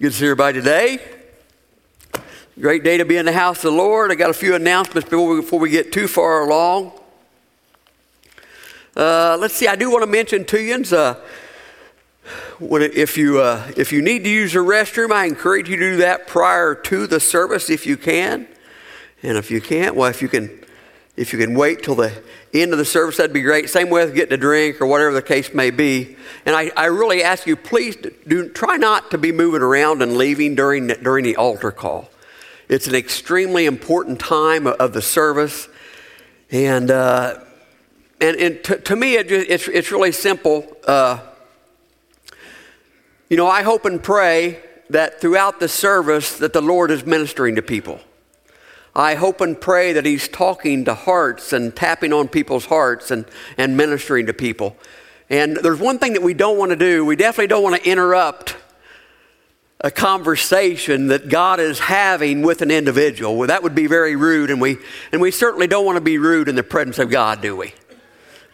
Good 0.00 0.12
to 0.12 0.16
see 0.16 0.24
everybody 0.24 0.58
today. 0.58 0.98
Great 2.58 2.82
day 2.82 2.96
to 2.96 3.04
be 3.04 3.18
in 3.18 3.26
the 3.26 3.34
house 3.34 3.58
of 3.58 3.64
the 3.64 3.72
Lord. 3.72 4.10
I 4.10 4.14
got 4.14 4.30
a 4.30 4.32
few 4.32 4.54
announcements 4.54 5.10
before 5.10 5.28
we, 5.28 5.40
before 5.42 5.58
we 5.58 5.68
get 5.68 5.92
too 5.92 6.08
far 6.08 6.40
along. 6.40 6.92
Uh, 8.96 9.36
let's 9.38 9.52
see, 9.52 9.68
I 9.68 9.76
do 9.76 9.90
want 9.90 10.02
to 10.02 10.06
mention 10.06 10.46
to 10.46 10.58
you, 10.58 10.82
uh, 10.96 11.16
if, 12.62 13.18
you, 13.18 13.40
uh, 13.42 13.70
if 13.76 13.92
you 13.92 14.00
need 14.00 14.24
to 14.24 14.30
use 14.30 14.54
the 14.54 14.60
restroom, 14.60 15.12
I 15.12 15.26
encourage 15.26 15.68
you 15.68 15.76
to 15.76 15.90
do 15.90 15.96
that 15.98 16.26
prior 16.26 16.74
to 16.74 17.06
the 17.06 17.20
service 17.20 17.68
if 17.68 17.86
you 17.86 17.98
can. 17.98 18.48
And 19.22 19.36
if 19.36 19.50
you 19.50 19.60
can't, 19.60 19.94
well, 19.96 20.08
if 20.08 20.22
you 20.22 20.28
can, 20.28 20.64
if 21.20 21.34
you 21.34 21.38
can 21.38 21.52
wait 21.52 21.82
till 21.82 21.96
the 21.96 22.10
end 22.54 22.72
of 22.72 22.78
the 22.78 22.84
service, 22.86 23.18
that'd 23.18 23.34
be 23.34 23.42
great. 23.42 23.68
Same 23.68 23.90
with 23.90 24.14
getting 24.14 24.32
a 24.32 24.38
drink 24.38 24.80
or 24.80 24.86
whatever 24.86 25.12
the 25.12 25.20
case 25.20 25.52
may 25.52 25.70
be. 25.70 26.16
And 26.46 26.56
I, 26.56 26.72
I 26.74 26.86
really 26.86 27.22
ask 27.22 27.46
you, 27.46 27.56
please 27.56 27.94
do, 28.26 28.48
try 28.48 28.78
not 28.78 29.10
to 29.10 29.18
be 29.18 29.30
moving 29.30 29.60
around 29.60 30.00
and 30.00 30.16
leaving 30.16 30.54
during, 30.54 30.86
during 30.86 31.26
the 31.26 31.36
altar 31.36 31.72
call. 31.72 32.08
It's 32.70 32.86
an 32.86 32.94
extremely 32.94 33.66
important 33.66 34.18
time 34.18 34.66
of 34.66 34.94
the 34.94 35.02
service. 35.02 35.68
And, 36.50 36.90
uh, 36.90 37.40
and, 38.18 38.36
and 38.38 38.64
to, 38.64 38.78
to, 38.78 38.96
me, 38.96 39.16
it 39.16 39.28
just, 39.28 39.50
it's, 39.50 39.68
it's 39.68 39.92
really 39.92 40.12
simple. 40.12 40.74
Uh, 40.86 41.18
you 43.28 43.36
know, 43.36 43.46
I 43.46 43.60
hope 43.60 43.84
and 43.84 44.02
pray 44.02 44.58
that 44.88 45.20
throughout 45.20 45.60
the 45.60 45.68
service 45.68 46.38
that 46.38 46.54
the 46.54 46.62
Lord 46.62 46.90
is 46.90 47.04
ministering 47.04 47.56
to 47.56 47.62
people. 47.62 48.00
I 48.94 49.14
hope 49.14 49.40
and 49.40 49.60
pray 49.60 49.92
that 49.92 50.04
He's 50.04 50.28
talking 50.28 50.84
to 50.86 50.94
hearts 50.94 51.52
and 51.52 51.74
tapping 51.74 52.12
on 52.12 52.28
people's 52.28 52.66
hearts 52.66 53.10
and, 53.10 53.24
and 53.56 53.76
ministering 53.76 54.26
to 54.26 54.32
people. 54.32 54.76
And 55.28 55.56
there's 55.56 55.78
one 55.78 55.98
thing 55.98 56.14
that 56.14 56.22
we 56.22 56.34
don't 56.34 56.58
want 56.58 56.70
to 56.70 56.76
do. 56.76 57.04
We 57.04 57.16
definitely 57.16 57.46
don't 57.46 57.62
want 57.62 57.82
to 57.82 57.88
interrupt 57.88 58.56
a 59.80 59.90
conversation 59.90 61.06
that 61.08 61.28
God 61.28 61.58
is 61.60 61.78
having 61.78 62.42
with 62.42 62.60
an 62.62 62.70
individual. 62.70 63.36
Well, 63.36 63.48
that 63.48 63.62
would 63.62 63.74
be 63.74 63.86
very 63.86 64.16
rude, 64.16 64.50
and 64.50 64.60
we, 64.60 64.76
and 65.12 65.20
we 65.20 65.30
certainly 65.30 65.66
don't 65.66 65.86
want 65.86 65.96
to 65.96 66.02
be 66.02 66.18
rude 66.18 66.48
in 66.48 66.54
the 66.54 66.62
presence 66.62 66.98
of 66.98 67.10
God, 67.10 67.40
do 67.40 67.56
we? 67.56 67.72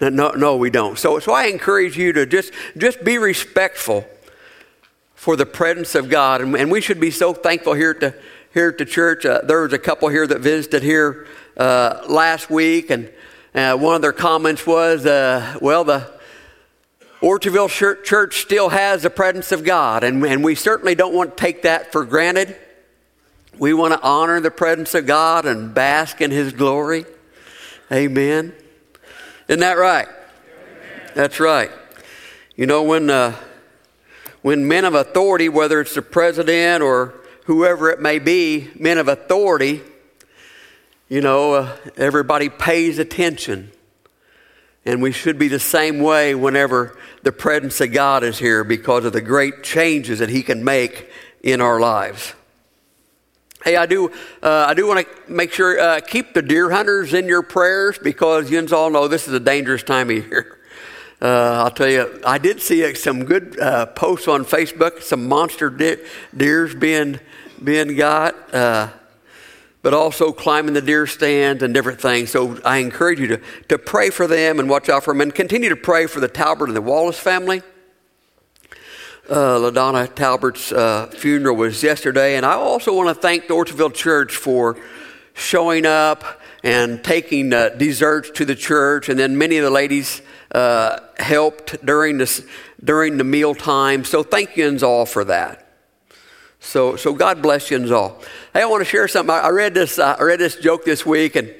No, 0.00 0.32
no, 0.32 0.56
we 0.56 0.70
don't. 0.70 0.98
So, 0.98 1.18
so 1.18 1.32
I 1.32 1.46
encourage 1.46 1.96
you 1.96 2.12
to 2.12 2.26
just, 2.26 2.52
just 2.76 3.02
be 3.02 3.18
respectful 3.18 4.06
for 5.14 5.34
the 5.34 5.46
presence 5.46 5.94
of 5.94 6.08
God. 6.10 6.42
And, 6.42 6.54
and 6.54 6.70
we 6.70 6.80
should 6.80 7.00
be 7.00 7.10
so 7.10 7.32
thankful 7.32 7.72
here 7.72 7.96
the, 7.98 8.14
here 8.56 8.70
at 8.70 8.78
the 8.78 8.86
church. 8.86 9.26
Uh, 9.26 9.42
there 9.44 9.60
was 9.60 9.74
a 9.74 9.78
couple 9.78 10.08
here 10.08 10.26
that 10.26 10.40
visited 10.40 10.82
here 10.82 11.26
uh, 11.58 12.00
last 12.08 12.48
week, 12.48 12.88
and 12.88 13.12
uh, 13.54 13.76
one 13.76 13.96
of 13.96 14.00
their 14.00 14.14
comments 14.14 14.66
was, 14.66 15.04
uh, 15.04 15.58
well, 15.60 15.84
the 15.84 16.10
Orchardville 17.20 17.68
Church 18.02 18.40
still 18.40 18.70
has 18.70 19.02
the 19.02 19.10
presence 19.10 19.52
of 19.52 19.62
God, 19.62 20.04
and, 20.04 20.24
and 20.24 20.42
we 20.42 20.54
certainly 20.54 20.94
don't 20.94 21.14
want 21.14 21.36
to 21.36 21.38
take 21.38 21.64
that 21.64 21.92
for 21.92 22.06
granted. 22.06 22.56
We 23.58 23.74
want 23.74 23.92
to 23.92 24.00
honor 24.00 24.40
the 24.40 24.50
presence 24.50 24.94
of 24.94 25.04
God 25.04 25.44
and 25.44 25.74
bask 25.74 26.22
in 26.22 26.30
His 26.30 26.54
glory. 26.54 27.04
Amen. 27.92 28.54
Isn't 29.48 29.60
that 29.60 29.76
right? 29.76 30.08
Amen. 30.08 31.10
That's 31.14 31.40
right. 31.40 31.70
You 32.56 32.64
know, 32.64 32.84
when, 32.84 33.10
uh, 33.10 33.36
when 34.40 34.66
men 34.66 34.86
of 34.86 34.94
authority, 34.94 35.50
whether 35.50 35.78
it's 35.82 35.94
the 35.94 36.00
president 36.00 36.82
or 36.82 37.20
whoever 37.46 37.90
it 37.90 38.00
may 38.00 38.18
be, 38.18 38.68
men 38.78 38.98
of 38.98 39.08
authority, 39.08 39.80
you 41.08 41.20
know, 41.20 41.54
uh, 41.54 41.76
everybody 41.96 42.48
pays 42.48 42.98
attention. 42.98 43.70
And 44.84 45.00
we 45.00 45.12
should 45.12 45.38
be 45.38 45.48
the 45.48 45.60
same 45.60 46.00
way 46.00 46.34
whenever 46.34 46.96
the 47.22 47.32
presence 47.32 47.80
of 47.80 47.92
God 47.92 48.22
is 48.22 48.38
here 48.38 48.62
because 48.62 49.04
of 49.04 49.12
the 49.12 49.20
great 49.20 49.62
changes 49.62 50.18
that 50.18 50.28
He 50.28 50.42
can 50.42 50.64
make 50.64 51.10
in 51.42 51.60
our 51.60 51.80
lives. 51.80 52.34
Hey, 53.64 53.76
I 53.76 53.86
do, 53.86 54.10
uh, 54.42 54.66
I 54.68 54.74
do 54.74 54.86
want 54.86 55.06
to 55.06 55.32
make 55.32 55.52
sure, 55.52 55.78
uh, 55.78 56.00
keep 56.00 56.34
the 56.34 56.42
deer 56.42 56.70
hunters 56.70 57.14
in 57.14 57.26
your 57.26 57.42
prayers 57.42 57.98
because 57.98 58.50
you 58.50 58.64
all 58.72 58.90
know 58.90 59.08
this 59.08 59.26
is 59.26 59.34
a 59.34 59.40
dangerous 59.40 59.82
time 59.82 60.10
of 60.10 60.16
year. 60.16 60.52
Uh, 61.20 61.62
I'll 61.64 61.70
tell 61.70 61.88
you, 61.88 62.20
I 62.26 62.36
did 62.36 62.60
see 62.60 62.94
some 62.94 63.24
good 63.24 63.58
uh, 63.58 63.86
posts 63.86 64.28
on 64.28 64.44
Facebook, 64.44 65.02
some 65.02 65.26
monster 65.26 65.70
de- 65.70 65.98
deers 66.36 66.74
being, 66.74 67.20
being 67.62 67.96
got, 67.96 68.54
uh, 68.54 68.90
but 69.80 69.94
also 69.94 70.30
climbing 70.30 70.74
the 70.74 70.82
deer 70.82 71.06
stands 71.06 71.62
and 71.62 71.72
different 71.72 72.00
things. 72.00 72.30
So 72.30 72.60
I 72.64 72.78
encourage 72.78 73.18
you 73.18 73.28
to, 73.28 73.40
to 73.68 73.78
pray 73.78 74.10
for 74.10 74.26
them 74.26 74.60
and 74.60 74.68
watch 74.68 74.90
out 74.90 75.04
for 75.04 75.14
them 75.14 75.22
and 75.22 75.34
continue 75.34 75.70
to 75.70 75.76
pray 75.76 76.06
for 76.06 76.20
the 76.20 76.28
Talbert 76.28 76.68
and 76.68 76.76
the 76.76 76.82
Wallace 76.82 77.18
family. 77.18 77.62
Uh, 79.28 79.58
LaDonna 79.58 80.14
Talbert's 80.14 80.70
uh, 80.70 81.06
funeral 81.06 81.56
was 81.56 81.82
yesterday, 81.82 82.36
and 82.36 82.44
I 82.44 82.52
also 82.52 82.94
want 82.94 83.08
to 83.08 83.14
thank 83.14 83.48
the 83.48 83.54
Orchardville 83.54 83.94
Church 83.94 84.36
for 84.36 84.76
showing 85.34 85.86
up 85.86 86.42
and 86.62 87.02
taking 87.02 87.52
uh, 87.52 87.70
desserts 87.70 88.30
to 88.32 88.44
the 88.44 88.54
church, 88.54 89.08
and 89.08 89.18
then 89.18 89.38
many 89.38 89.56
of 89.56 89.64
the 89.64 89.70
ladies 89.70 90.20
uh, 90.56 91.00
helped 91.18 91.84
during 91.84 92.16
this 92.16 92.42
during 92.82 93.18
the 93.18 93.24
meal 93.24 93.54
time. 93.54 94.04
So 94.04 94.22
thank 94.22 94.56
you 94.56 94.78
all 94.82 95.04
for 95.04 95.24
that. 95.24 95.68
So 96.60 96.96
so 96.96 97.12
God 97.12 97.42
bless 97.42 97.70
you 97.70 97.94
all. 97.94 98.22
Hey, 98.54 98.62
I 98.62 98.64
want 98.64 98.80
to 98.80 98.86
share 98.86 99.06
something. 99.06 99.34
I, 99.34 99.40
I 99.40 99.50
read 99.50 99.74
this 99.74 99.98
uh, 99.98 100.16
I 100.18 100.22
read 100.22 100.40
this 100.40 100.56
joke 100.56 100.86
this 100.86 101.04
week, 101.04 101.36
and 101.36 101.54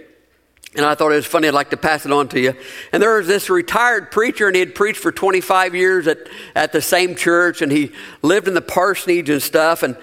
and 0.74 0.86
I 0.86 0.94
thought 0.94 1.12
it 1.12 1.16
was 1.16 1.26
funny. 1.26 1.46
I'd 1.46 1.54
like 1.54 1.70
to 1.70 1.76
pass 1.76 2.06
it 2.06 2.12
on 2.12 2.28
to 2.28 2.40
you. 2.40 2.54
And 2.90 3.02
there 3.02 3.18
was 3.18 3.26
this 3.26 3.50
retired 3.50 4.10
preacher, 4.10 4.46
and 4.46 4.56
he 4.56 4.60
had 4.60 4.74
preached 4.74 4.98
for 4.98 5.12
25 5.12 5.74
years 5.74 6.06
at, 6.06 6.18
at 6.54 6.72
the 6.72 6.82
same 6.82 7.14
church, 7.16 7.62
and 7.62 7.70
he 7.70 7.92
lived 8.22 8.48
in 8.48 8.54
the 8.54 8.62
parsonage 8.62 9.30
and 9.30 9.42
stuff. 9.42 9.82
And 9.82 9.96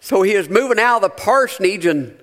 so 0.00 0.22
he 0.22 0.36
was 0.36 0.48
moving 0.48 0.78
out 0.78 0.96
of 0.96 1.02
the 1.02 1.10
parsonage, 1.10 1.84
and 1.84 2.16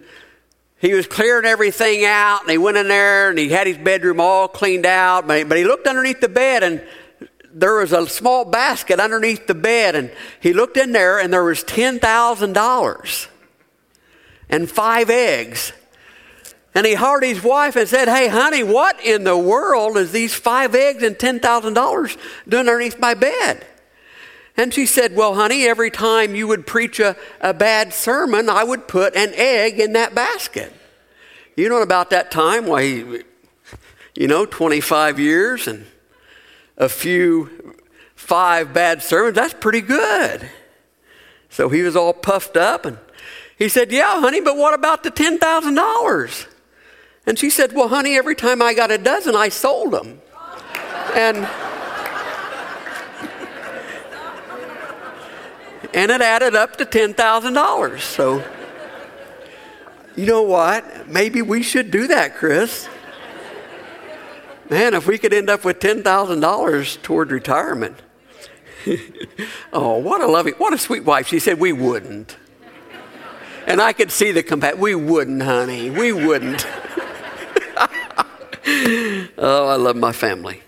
he 0.81 0.95
was 0.95 1.05
clearing 1.05 1.45
everything 1.45 2.03
out. 2.05 2.41
And 2.41 2.49
he 2.49 2.57
went 2.57 2.75
in 2.75 2.87
there, 2.87 3.29
and 3.29 3.37
he 3.37 3.49
had 3.49 3.67
his 3.67 3.77
bedroom 3.77 4.19
all 4.19 4.47
cleaned 4.47 4.87
out. 4.87 5.27
But 5.27 5.55
he, 5.55 5.63
looked 5.63 5.85
underneath 5.85 6.21
the 6.21 6.27
bed, 6.27 6.63
and 6.63 6.83
there 7.53 7.75
was 7.75 7.93
a 7.93 8.07
small 8.07 8.45
basket 8.45 8.99
underneath 8.99 9.45
the 9.45 9.53
bed. 9.53 9.95
And 9.95 10.11
he 10.39 10.53
looked 10.53 10.77
in 10.77 10.91
there, 10.91 11.19
and 11.19 11.31
there 11.31 11.43
was 11.43 11.63
$10,000 11.63 13.27
and 14.49 14.69
five 14.69 15.09
eggs. 15.11 15.71
And 16.73 16.85
he 16.85 16.95
heard 16.95 17.23
his 17.23 17.43
wife 17.43 17.75
and 17.75 17.87
said, 17.87 18.07
Hey, 18.07 18.27
honey, 18.27 18.63
what 18.63 18.99
in 19.01 19.23
the 19.23 19.37
world 19.37 19.97
is 19.97 20.11
these 20.11 20.33
five 20.33 20.73
eggs 20.73 21.03
and 21.03 21.15
$10,000 21.15 22.17
doing 22.47 22.59
underneath 22.59 22.97
my 22.97 23.13
bed? 23.13 23.67
And 24.57 24.73
she 24.73 24.85
said, 24.85 25.15
Well, 25.15 25.35
honey, 25.35 25.65
every 25.65 25.89
time 25.89 26.35
you 26.35 26.47
would 26.47 26.67
preach 26.67 26.99
a, 26.99 27.15
a 27.39 27.53
bad 27.53 27.93
sermon, 27.93 28.49
I 28.49 28.63
would 28.63 28.87
put 28.87 29.15
an 29.15 29.31
egg 29.35 29.79
in 29.79 29.93
that 29.93 30.13
basket. 30.13 30.73
You 31.55 31.69
know 31.69 31.81
about 31.81 32.09
that 32.11 32.31
time? 32.31 32.65
Why, 32.65 32.81
you 32.81 34.27
know, 34.27 34.45
25 34.45 35.19
years 35.19 35.67
and 35.67 35.85
a 36.77 36.89
few 36.89 37.75
five 38.15 38.73
bad 38.73 39.01
sermons, 39.01 39.35
that's 39.35 39.53
pretty 39.53 39.81
good. 39.81 40.49
So 41.49 41.69
he 41.69 41.81
was 41.81 41.95
all 41.95 42.13
puffed 42.13 42.55
up 42.55 42.85
and 42.85 42.97
he 43.57 43.69
said, 43.69 43.91
Yeah, 43.91 44.19
honey, 44.19 44.41
but 44.41 44.57
what 44.57 44.73
about 44.73 45.03
the 45.03 45.11
$10,000? 45.11 46.47
And 47.25 47.37
she 47.37 47.49
said, 47.49 47.73
Well, 47.73 47.89
honey, 47.89 48.17
every 48.17 48.35
time 48.35 48.61
I 48.61 48.73
got 48.73 48.89
a 48.89 48.97
dozen, 48.97 49.35
I 49.35 49.49
sold 49.49 49.91
them. 49.91 50.21
And, 51.13 51.47
and 55.93 56.11
it 56.11 56.21
added 56.21 56.55
up 56.55 56.77
to 56.77 56.85
$10,000. 56.85 57.99
So, 57.99 58.43
you 60.15 60.25
know 60.25 60.43
what? 60.43 61.07
Maybe 61.07 61.41
we 61.41 61.63
should 61.63 61.91
do 61.91 62.07
that, 62.07 62.35
Chris. 62.35 62.87
Man, 64.69 64.93
if 64.93 65.05
we 65.05 65.17
could 65.17 65.33
end 65.33 65.49
up 65.49 65.65
with 65.65 65.79
$10,000 65.79 67.01
toward 67.01 67.31
retirement. 67.31 67.97
oh, 69.73 69.97
what 69.97 70.21
a 70.21 70.27
loving, 70.27 70.53
what 70.53 70.73
a 70.73 70.77
sweet 70.77 71.03
wife. 71.03 71.27
She 71.27 71.39
said, 71.39 71.59
We 71.59 71.73
wouldn't. 71.73 72.37
And 73.67 73.81
I 73.81 73.93
could 73.93 74.11
see 74.11 74.31
the 74.31 74.43
compa- 74.43 74.77
We 74.77 74.95
wouldn't, 74.95 75.43
honey. 75.43 75.89
We 75.89 76.13
wouldn't. 76.13 76.65
oh, 79.37 79.67
I 79.67 79.75
love 79.75 79.97
my 79.97 80.11
family. 80.11 80.63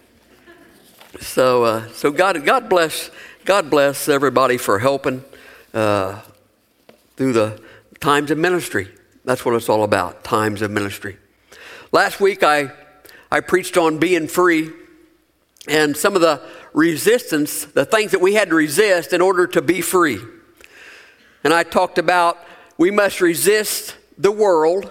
So, 1.19 1.63
uh, 1.63 1.87
so 1.89 2.11
God, 2.11 2.43
God 2.43 2.69
bless, 2.69 3.09
God 3.45 3.69
bless 3.69 4.07
everybody 4.07 4.55
for 4.55 4.79
helping 4.79 5.21
uh, 5.73 6.21
through 7.17 7.33
the 7.33 7.61
times 7.99 8.31
of 8.31 8.37
ministry. 8.37 8.87
That's 9.25 9.43
what 9.43 9.53
it's 9.55 9.67
all 9.67 9.83
about, 9.83 10.23
times 10.23 10.61
of 10.61 10.71
ministry. 10.71 11.17
Last 11.91 12.21
week 12.21 12.41
I, 12.41 12.71
I 13.29 13.41
preached 13.41 13.75
on 13.75 13.97
being 13.97 14.29
free 14.29 14.71
and 15.67 15.97
some 15.97 16.15
of 16.15 16.21
the 16.21 16.41
resistance, 16.73 17.65
the 17.65 17.83
things 17.83 18.11
that 18.11 18.21
we 18.21 18.35
had 18.35 18.47
to 18.47 18.55
resist 18.55 19.11
in 19.11 19.19
order 19.19 19.45
to 19.47 19.61
be 19.61 19.81
free. 19.81 20.19
And 21.43 21.53
I 21.53 21.63
talked 21.63 21.97
about 21.97 22.37
we 22.77 22.91
must 22.91 23.19
resist 23.19 23.97
the 24.17 24.31
world 24.31 24.89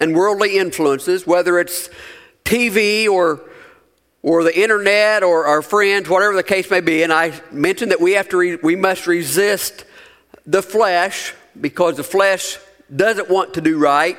and 0.00 0.16
worldly 0.16 0.56
influences, 0.56 1.26
whether 1.26 1.58
it's 1.58 1.90
TV 2.42 3.06
or 3.06 3.42
or 4.26 4.42
the 4.42 4.60
internet 4.60 5.22
or 5.22 5.46
our 5.46 5.62
friends, 5.62 6.08
whatever 6.08 6.34
the 6.34 6.42
case 6.42 6.68
may 6.68 6.80
be. 6.80 7.04
And 7.04 7.12
I 7.12 7.40
mentioned 7.52 7.92
that 7.92 8.00
we 8.00 8.14
have 8.14 8.28
to 8.30 8.36
re- 8.36 8.56
we 8.56 8.74
must 8.74 9.06
resist 9.06 9.84
the 10.44 10.62
flesh 10.62 11.32
because 11.60 11.96
the 11.96 12.02
flesh 12.02 12.58
doesn't 12.94 13.30
want 13.30 13.54
to 13.54 13.60
do 13.60 13.78
right. 13.78 14.18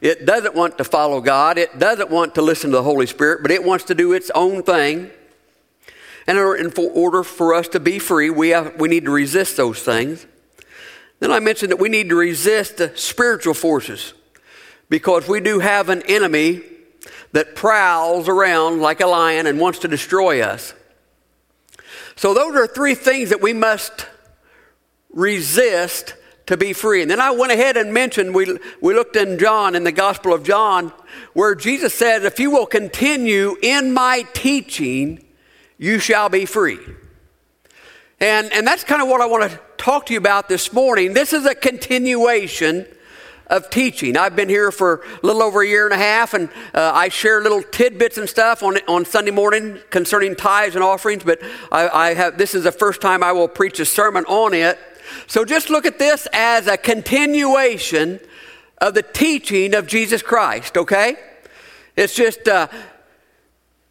It 0.00 0.26
doesn't 0.26 0.56
want 0.56 0.76
to 0.78 0.84
follow 0.84 1.20
God. 1.20 1.56
It 1.56 1.78
doesn't 1.78 2.10
want 2.10 2.34
to 2.34 2.42
listen 2.42 2.70
to 2.70 2.78
the 2.78 2.82
Holy 2.82 3.06
Spirit, 3.06 3.42
but 3.42 3.52
it 3.52 3.62
wants 3.62 3.84
to 3.84 3.94
do 3.94 4.12
its 4.12 4.28
own 4.34 4.64
thing. 4.64 5.12
And 6.26 6.36
in 6.36 6.72
order 6.92 7.22
for 7.22 7.54
us 7.54 7.68
to 7.68 7.80
be 7.80 8.00
free, 8.00 8.30
we, 8.30 8.48
have, 8.48 8.74
we 8.80 8.88
need 8.88 9.04
to 9.04 9.12
resist 9.12 9.56
those 9.56 9.80
things. 9.80 10.26
Then 11.20 11.30
I 11.30 11.38
mentioned 11.38 11.70
that 11.70 11.78
we 11.78 11.88
need 11.88 12.08
to 12.08 12.16
resist 12.16 12.78
the 12.78 12.90
spiritual 12.96 13.54
forces 13.54 14.14
because 14.88 15.28
we 15.28 15.38
do 15.38 15.60
have 15.60 15.90
an 15.90 16.02
enemy 16.08 16.62
that 17.34 17.56
prowls 17.56 18.28
around 18.28 18.80
like 18.80 19.00
a 19.00 19.06
lion 19.06 19.46
and 19.48 19.58
wants 19.58 19.80
to 19.80 19.88
destroy 19.88 20.40
us. 20.40 20.72
So, 22.14 22.32
those 22.32 22.54
are 22.54 22.68
three 22.68 22.94
things 22.94 23.30
that 23.30 23.42
we 23.42 23.52
must 23.52 24.06
resist 25.12 26.14
to 26.46 26.56
be 26.56 26.72
free. 26.72 27.02
And 27.02 27.10
then 27.10 27.20
I 27.20 27.32
went 27.32 27.50
ahead 27.50 27.76
and 27.76 27.92
mentioned, 27.92 28.36
we, 28.36 28.56
we 28.80 28.94
looked 28.94 29.16
in 29.16 29.38
John, 29.38 29.74
in 29.74 29.82
the 29.82 29.90
Gospel 29.90 30.32
of 30.32 30.44
John, 30.44 30.92
where 31.32 31.56
Jesus 31.56 31.92
said, 31.92 32.24
If 32.24 32.38
you 32.38 32.52
will 32.52 32.66
continue 32.66 33.56
in 33.60 33.92
my 33.92 34.24
teaching, 34.32 35.24
you 35.76 35.98
shall 35.98 36.28
be 36.28 36.46
free. 36.46 36.78
And, 38.20 38.52
and 38.52 38.64
that's 38.64 38.84
kind 38.84 39.02
of 39.02 39.08
what 39.08 39.20
I 39.20 39.26
want 39.26 39.50
to 39.50 39.60
talk 39.76 40.06
to 40.06 40.12
you 40.12 40.20
about 40.20 40.48
this 40.48 40.72
morning. 40.72 41.14
This 41.14 41.32
is 41.32 41.46
a 41.46 41.54
continuation 41.54 42.86
of 43.46 43.70
teaching. 43.70 44.16
I've 44.16 44.34
been 44.34 44.48
here 44.48 44.72
for 44.72 45.02
a 45.22 45.26
little 45.26 45.42
over 45.42 45.62
a 45.62 45.66
year 45.66 45.84
and 45.84 45.94
a 45.94 45.98
half, 45.98 46.34
and 46.34 46.48
uh, 46.72 46.92
I 46.94 47.08
share 47.08 47.42
little 47.42 47.62
tidbits 47.62 48.18
and 48.18 48.28
stuff 48.28 48.62
on, 48.62 48.78
on 48.88 49.04
Sunday 49.04 49.30
morning 49.30 49.78
concerning 49.90 50.34
tithes 50.34 50.74
and 50.74 50.84
offerings, 50.84 51.24
but 51.24 51.40
I, 51.70 51.88
I 51.88 52.14
have, 52.14 52.38
this 52.38 52.54
is 52.54 52.64
the 52.64 52.72
first 52.72 53.00
time 53.00 53.22
I 53.22 53.32
will 53.32 53.48
preach 53.48 53.80
a 53.80 53.84
sermon 53.84 54.24
on 54.26 54.54
it. 54.54 54.78
So 55.26 55.44
just 55.44 55.70
look 55.70 55.86
at 55.86 55.98
this 55.98 56.26
as 56.32 56.66
a 56.66 56.76
continuation 56.76 58.20
of 58.78 58.94
the 58.94 59.02
teaching 59.02 59.74
of 59.74 59.86
Jesus 59.86 60.22
Christ, 60.22 60.76
okay? 60.76 61.16
It's 61.96 62.14
just, 62.14 62.48
uh, 62.48 62.68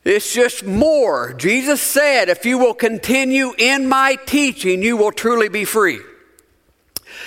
it's 0.03 0.33
just 0.33 0.65
more. 0.65 1.33
Jesus 1.33 1.81
said, 1.81 2.27
if 2.27 2.45
you 2.45 2.57
will 2.57 2.73
continue 2.73 3.53
in 3.57 3.88
my 3.88 4.17
teaching, 4.25 4.81
you 4.81 4.97
will 4.97 5.11
truly 5.11 5.47
be 5.47 5.63
free. 5.63 6.00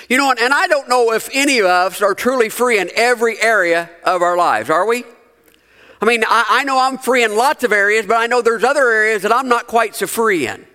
You 0.09 0.19
know, 0.19 0.31
and 0.31 0.55
I 0.55 0.69
don't 0.69 0.89
know 0.89 1.13
if 1.13 1.29
any 1.33 1.59
of 1.59 1.67
us 1.67 2.01
are 2.01 2.15
truly 2.15 2.49
free 2.49 2.79
in 2.79 2.91
every 2.95 3.41
area 3.41 3.91
of 4.05 4.23
our 4.23 4.37
lives, 4.37 4.71
are 4.71 4.87
we? 4.87 5.05
I 6.01 6.05
mean, 6.05 6.25
I, 6.27 6.45
I, 6.49 6.65
know 6.65 6.79
I'm 6.79 6.99
free 6.99 7.25
in 7.25 7.35
lots 7.35 7.65
of 7.65 7.73
areas, 7.73 8.07
but 8.07 8.17
I 8.17 8.27
know 8.27 8.43
there's 8.43 8.63
other 8.63 8.89
areas 8.89 9.23
that 9.23 9.33
I'm 9.33 9.49
not 9.49 9.67
quite 9.67 9.97
so 9.97 10.07
free 10.07 10.47
in. 10.47 10.67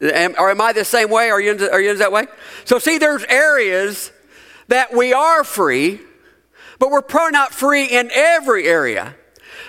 Am, 0.00 0.34
or 0.38 0.50
am 0.50 0.60
I 0.60 0.72
the 0.72 0.84
same 0.84 1.10
way? 1.10 1.30
Are 1.30 1.40
you, 1.40 1.68
are 1.70 1.80
you 1.80 1.94
that 1.96 2.10
way? 2.10 2.26
So, 2.64 2.78
see, 2.78 2.98
there's 2.98 3.24
areas 3.24 4.10
that 4.68 4.92
we 4.94 5.12
are 5.12 5.44
free, 5.44 6.00
but 6.78 6.90
we're 6.90 7.02
probably 7.02 7.32
not 7.32 7.52
free 7.52 7.84
in 7.84 8.10
every 8.12 8.66
area. 8.66 9.14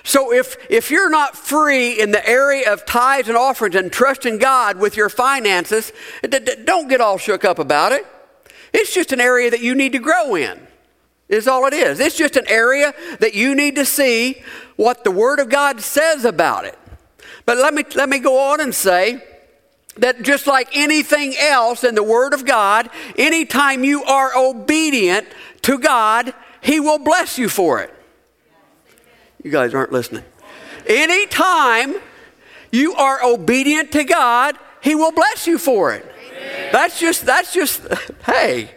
So 0.04 0.32
if, 0.32 0.56
if 0.70 0.90
you're 0.90 1.10
not 1.10 1.36
free 1.36 2.00
in 2.00 2.12
the 2.12 2.28
area 2.28 2.72
of 2.72 2.86
tithes 2.86 3.28
and 3.28 3.38
offerings 3.38 3.76
and 3.76 3.92
trusting 3.92 4.38
God 4.38 4.78
with 4.78 4.96
your 4.96 5.10
finances, 5.10 5.92
don't 6.64 6.88
get 6.88 7.02
all 7.02 7.18
shook 7.18 7.44
up 7.44 7.60
about 7.60 7.92
it. 7.92 8.06
It's 8.78 8.94
just 8.94 9.14
an 9.14 9.22
area 9.22 9.50
that 9.50 9.62
you 9.62 9.74
need 9.74 9.94
to 9.94 10.00
grow 10.00 10.36
in, 10.36 10.60
is 11.30 11.48
all 11.48 11.66
it 11.66 11.74
is. 11.74 12.02
It's 12.02 12.18
just 12.18 12.36
an 12.36 12.44
area 12.50 12.94
that 13.22 13.34
you 13.34 13.56
need 13.56 13.78
to 13.78 13.86
see 13.86 14.44
what 14.76 15.06
the 15.06 15.12
Word 15.12 15.40
of 15.40 15.48
God 15.48 15.80
says 15.80 16.26
about 16.26 16.66
it. 16.66 16.78
But 17.46 17.56
let 17.56 17.74
me, 17.74 17.86
let 17.96 18.10
me 18.10 18.20
go 18.20 18.52
on 18.52 18.60
and 18.60 18.76
say 18.76 19.24
that 19.96 20.24
just 20.24 20.46
like 20.46 20.68
anything 20.74 21.36
else 21.40 21.86
in 21.86 21.96
the 21.96 22.04
Word 22.04 22.34
of 22.34 22.46
God, 22.46 22.90
anytime 23.18 23.86
you 23.86 24.04
are 24.04 24.36
obedient 24.36 25.26
to 25.62 25.78
God, 25.78 26.34
He 26.60 26.82
will 26.82 27.00
bless 27.00 27.38
you 27.38 27.48
for 27.48 27.82
it. 27.82 27.94
You 29.42 29.52
guys 29.52 29.74
aren't 29.74 29.94
listening. 29.94 30.26
Anytime 30.86 31.96
you 32.74 32.94
are 32.96 33.24
obedient 33.24 33.94
to 33.94 34.04
God, 34.04 34.58
He 34.82 34.96
will 34.96 35.14
bless 35.14 35.48
you 35.48 35.58
for 35.58 35.94
it. 35.94 36.06
That's 36.72 37.00
just, 37.00 37.26
that's 37.26 37.54
just, 37.54 37.82
hey, 38.26 38.72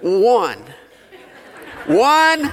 one. 0.00 0.62
One. 1.86 2.52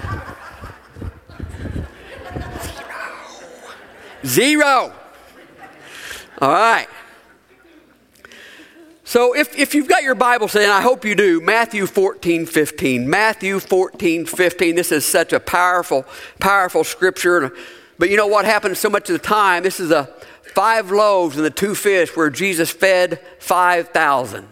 Zero. 4.26 4.94
All 6.42 6.52
right. 6.52 6.88
So 9.04 9.36
if, 9.36 9.58
if 9.58 9.76
you've 9.76 9.88
got 9.88 10.04
your 10.04 10.16
Bible, 10.16 10.48
saying, 10.48 10.70
I 10.70 10.82
hope 10.82 11.06
you 11.06 11.14
do, 11.14 11.40
Matthew 11.40 11.86
14, 11.86 12.46
15. 12.46 13.10
Matthew 13.10 13.60
14, 13.60 14.26
15. 14.26 14.76
This 14.76 14.92
is 14.92 15.06
such 15.06 15.32
a 15.32 15.40
powerful, 15.40 16.06
powerful 16.40 16.84
scripture. 16.84 17.54
But 18.00 18.10
you 18.10 18.18
know 18.18 18.28
what 18.28 18.46
happens 18.46 18.80
so 18.80 18.90
much 18.90 19.10
of 19.10 19.14
the 19.14 19.26
time? 19.26 19.64
This 19.64 19.80
is 19.80 19.92
a 19.92 20.12
five 20.56 20.90
loaves 20.92 21.36
and 21.36 21.46
the 21.46 21.52
two 21.52 21.75
fish 21.75 22.16
where 22.16 22.30
Jesus 22.30 22.72
fed 22.72 23.19
5,000. 23.40 24.48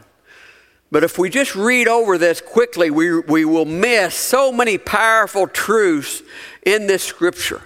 But 0.91 1.03
if 1.03 1.17
we 1.17 1.29
just 1.31 1.55
read 1.55 1.87
over 1.87 2.19
this 2.19 2.39
quickly, 2.39 2.91
we, 2.91 3.19
we 3.21 3.45
will 3.45 3.65
miss 3.65 4.13
so 4.13 4.51
many 4.51 4.77
powerful 4.77 5.47
truths 5.47 6.21
in 6.63 6.85
this 6.85 7.03
scripture. 7.03 7.63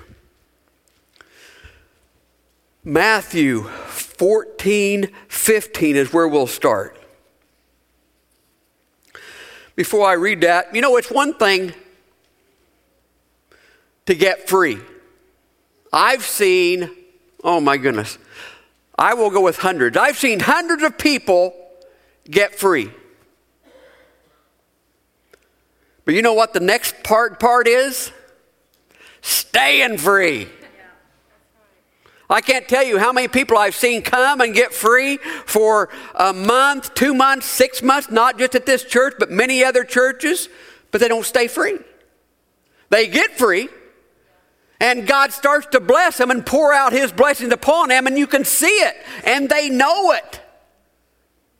Matthew 2.85 3.63
14, 3.63 5.09
15 5.27 5.95
is 5.97 6.13
where 6.13 6.27
we'll 6.27 6.47
start. 6.47 6.97
Before 9.75 10.07
I 10.07 10.13
read 10.13 10.41
that, 10.41 10.73
you 10.73 10.81
know, 10.81 10.95
it's 10.95 11.11
one 11.11 11.33
thing 11.33 11.73
to 14.05 14.15
get 14.15 14.47
free. 14.47 14.79
I've 15.91 16.23
seen, 16.23 16.89
oh 17.47 17.61
my 17.61 17.77
goodness, 17.77 18.19
I 18.99 19.15
will 19.15 19.31
go 19.31 19.41
with 19.41 19.57
hundreds. 19.57 19.97
I've 19.97 20.17
seen 20.17 20.41
hundreds 20.41 20.83
of 20.83 20.97
people 20.97 21.55
get 22.29 22.53
free. 22.53 22.91
But 26.05 26.13
you 26.13 26.21
know 26.21 26.33
what 26.33 26.53
the 26.53 26.59
next 26.59 27.03
part 27.03 27.39
part 27.39 27.67
is? 27.67 28.11
Staying 29.21 29.97
free. 29.97 30.49
I 32.29 32.41
can't 32.41 32.67
tell 32.67 32.83
you 32.83 32.97
how 32.97 33.13
many 33.13 33.29
people 33.29 33.57
I've 33.57 33.75
seen 33.75 34.01
come 34.01 34.41
and 34.41 34.53
get 34.53 34.73
free 34.73 35.17
for 35.45 35.87
a 36.13 36.33
month, 36.33 36.93
two 36.93 37.13
months, 37.13 37.45
six 37.45 37.81
months, 37.81 38.11
not 38.11 38.37
just 38.37 38.53
at 38.53 38.65
this 38.65 38.83
church, 38.83 39.15
but 39.17 39.31
many 39.31 39.63
other 39.63 39.85
churches, 39.85 40.49
but 40.91 40.99
they 40.99 41.07
don't 41.07 41.25
stay 41.25 41.47
free. 41.47 41.79
They 42.89 43.07
get 43.07 43.37
free, 43.37 43.69
and 44.79 45.07
God 45.07 45.31
starts 45.31 45.67
to 45.67 45.79
bless 45.79 46.17
them 46.17 46.31
and 46.31 46.45
pour 46.45 46.73
out 46.73 46.93
His 46.93 47.11
blessings 47.11 47.51
upon 47.51 47.89
them, 47.89 48.07
and 48.07 48.17
you 48.17 48.27
can 48.27 48.45
see 48.45 48.67
it, 48.67 48.95
and 49.23 49.49
they 49.49 49.69
know 49.69 50.11
it. 50.11 50.41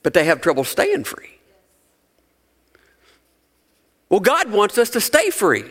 But 0.04 0.14
they 0.14 0.26
have 0.26 0.42
trouble 0.42 0.64
staying 0.64 1.04
free. 1.04 1.38
Well, 4.10 4.20
God 4.20 4.52
wants 4.52 4.78
us 4.78 4.92
to 4.92 5.02
stay 5.02 5.30
free, 5.30 5.66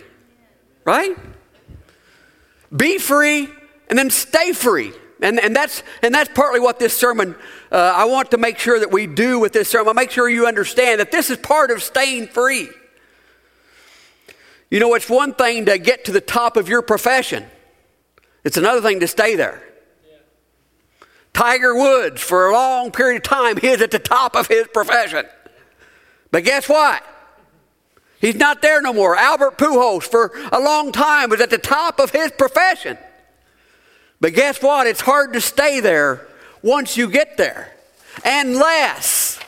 right? 0.84 1.16
Be 2.74 2.98
free 2.98 3.48
and 3.88 3.98
then 3.98 4.10
stay 4.10 4.52
free. 4.52 4.92
And, 5.22 5.40
and, 5.40 5.56
that's, 5.56 5.82
and 6.02 6.14
that's 6.14 6.30
partly 6.34 6.60
what 6.60 6.78
this 6.78 6.94
sermon, 6.94 7.34
uh, 7.72 7.76
I 7.76 8.04
want 8.04 8.32
to 8.32 8.38
make 8.38 8.58
sure 8.58 8.78
that 8.78 8.92
we 8.92 9.06
do 9.06 9.38
with 9.38 9.54
this 9.54 9.68
sermon. 9.68 9.96
Make 9.96 10.10
sure 10.10 10.28
you 10.28 10.46
understand 10.46 11.00
that 11.00 11.10
this 11.10 11.30
is 11.30 11.38
part 11.38 11.70
of 11.70 11.82
staying 11.82 12.28
free. 12.28 12.68
You 14.76 14.80
know, 14.80 14.92
it's 14.92 15.08
one 15.08 15.32
thing 15.32 15.64
to 15.64 15.78
get 15.78 16.04
to 16.04 16.12
the 16.12 16.20
top 16.20 16.58
of 16.58 16.68
your 16.68 16.82
profession, 16.82 17.46
it's 18.44 18.58
another 18.58 18.82
thing 18.82 19.00
to 19.00 19.08
stay 19.08 19.34
there. 19.34 19.62
Tiger 21.32 21.74
Woods, 21.74 22.20
for 22.20 22.48
a 22.48 22.52
long 22.52 22.92
period 22.92 23.16
of 23.16 23.22
time, 23.22 23.56
he 23.56 23.68
is 23.68 23.80
at 23.80 23.90
the 23.90 23.98
top 23.98 24.36
of 24.36 24.48
his 24.48 24.66
profession. 24.74 25.24
But 26.30 26.44
guess 26.44 26.68
what? 26.68 27.02
He's 28.20 28.34
not 28.34 28.60
there 28.60 28.82
no 28.82 28.92
more. 28.92 29.16
Albert 29.16 29.56
Pujols, 29.56 30.02
for 30.02 30.32
a 30.52 30.60
long 30.60 30.92
time, 30.92 31.30
was 31.30 31.40
at 31.40 31.48
the 31.48 31.56
top 31.56 31.98
of 31.98 32.10
his 32.10 32.30
profession. 32.32 32.98
But 34.20 34.34
guess 34.34 34.60
what? 34.60 34.86
It's 34.86 35.00
hard 35.00 35.32
to 35.32 35.40
stay 35.40 35.80
there 35.80 36.26
once 36.60 36.98
you 36.98 37.08
get 37.08 37.38
there, 37.38 37.72
unless 38.26 39.40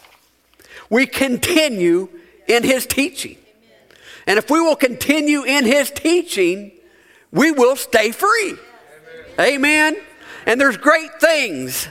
we 0.89 1.05
continue 1.05 2.09
in 2.47 2.63
his 2.63 2.87
teaching. 2.87 3.37
And 4.29 4.37
if 4.37 4.51
we 4.51 4.61
will 4.61 4.77
continue 4.77 5.43
in 5.43 5.65
his 5.65 5.91
teaching, 5.91 6.73
we 7.33 7.51
will 7.51 7.77
stay 7.77 8.13
free. 8.13 8.57
Amen. 9.41 9.97
And 10.45 10.61
there's 10.61 10.77
great 10.77 11.19
things 11.19 11.89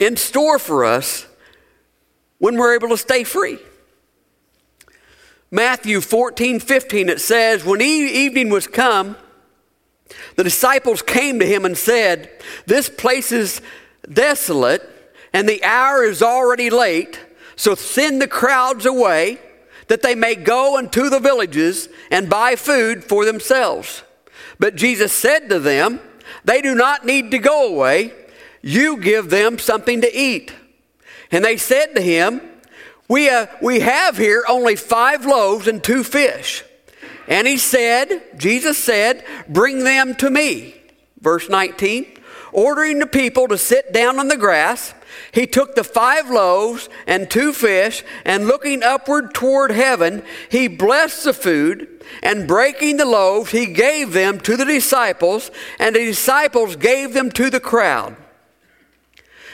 in 0.00 0.16
store 0.16 0.58
for 0.58 0.84
us 0.84 1.26
when 2.38 2.56
we're 2.56 2.74
able 2.74 2.88
to 2.88 2.96
stay 2.96 3.22
free. 3.22 3.60
Matthew 5.48 6.00
14, 6.00 6.58
15, 6.58 7.08
it 7.08 7.20
says, 7.20 7.64
When 7.64 7.80
evening 7.80 8.50
was 8.50 8.66
come, 8.66 9.16
the 10.34 10.42
disciples 10.42 11.02
came 11.02 11.38
to 11.38 11.46
him 11.46 11.64
and 11.64 11.78
said, 11.78 12.30
This 12.66 12.88
place 12.88 13.30
is 13.30 13.60
desolate, 14.12 14.82
and 15.32 15.48
the 15.48 15.62
hour 15.62 16.02
is 16.02 16.20
already 16.20 16.68
late. 16.68 17.20
So 17.54 17.76
send 17.76 18.20
the 18.20 18.26
crowds 18.26 18.86
away 18.86 19.38
that 19.88 20.02
they 20.02 20.14
may 20.14 20.34
go 20.34 20.78
into 20.78 21.10
the 21.10 21.20
villages 21.20 21.88
and 22.10 22.30
buy 22.30 22.56
food 22.56 23.04
for 23.04 23.24
themselves. 23.24 24.02
But 24.58 24.76
Jesus 24.76 25.12
said 25.12 25.48
to 25.48 25.58
them, 25.58 26.00
They 26.44 26.62
do 26.62 26.74
not 26.74 27.04
need 27.04 27.30
to 27.32 27.38
go 27.38 27.68
away. 27.74 28.12
You 28.62 28.98
give 28.98 29.30
them 29.30 29.58
something 29.58 30.00
to 30.02 30.16
eat. 30.16 30.52
And 31.30 31.44
they 31.44 31.56
said 31.56 31.94
to 31.94 32.00
him, 32.00 32.40
We, 33.08 33.28
uh, 33.28 33.46
we 33.60 33.80
have 33.80 34.16
here 34.16 34.44
only 34.48 34.76
five 34.76 35.26
loaves 35.26 35.66
and 35.66 35.82
two 35.82 36.04
fish. 36.04 36.64
And 37.26 37.46
he 37.46 37.56
said, 37.56 38.22
Jesus 38.36 38.78
said, 38.78 39.24
Bring 39.48 39.84
them 39.84 40.14
to 40.16 40.30
me. 40.30 40.74
Verse 41.20 41.48
19, 41.48 42.06
ordering 42.52 42.98
the 42.98 43.06
people 43.06 43.48
to 43.48 43.56
sit 43.56 43.92
down 43.92 44.18
on 44.18 44.28
the 44.28 44.36
grass. 44.36 44.92
He 45.32 45.46
took 45.46 45.74
the 45.74 45.84
five 45.84 46.30
loaves 46.30 46.88
and 47.06 47.30
two 47.30 47.52
fish, 47.52 48.04
and 48.24 48.46
looking 48.46 48.82
upward 48.82 49.34
toward 49.34 49.70
heaven, 49.70 50.22
he 50.48 50.68
blessed 50.68 51.24
the 51.24 51.32
food, 51.32 52.04
and 52.22 52.48
breaking 52.48 52.96
the 52.96 53.04
loaves, 53.04 53.50
he 53.50 53.66
gave 53.66 54.12
them 54.12 54.40
to 54.40 54.56
the 54.56 54.64
disciples, 54.64 55.50
and 55.78 55.96
the 55.96 56.04
disciples 56.04 56.76
gave 56.76 57.14
them 57.14 57.30
to 57.32 57.50
the 57.50 57.60
crowd. 57.60 58.16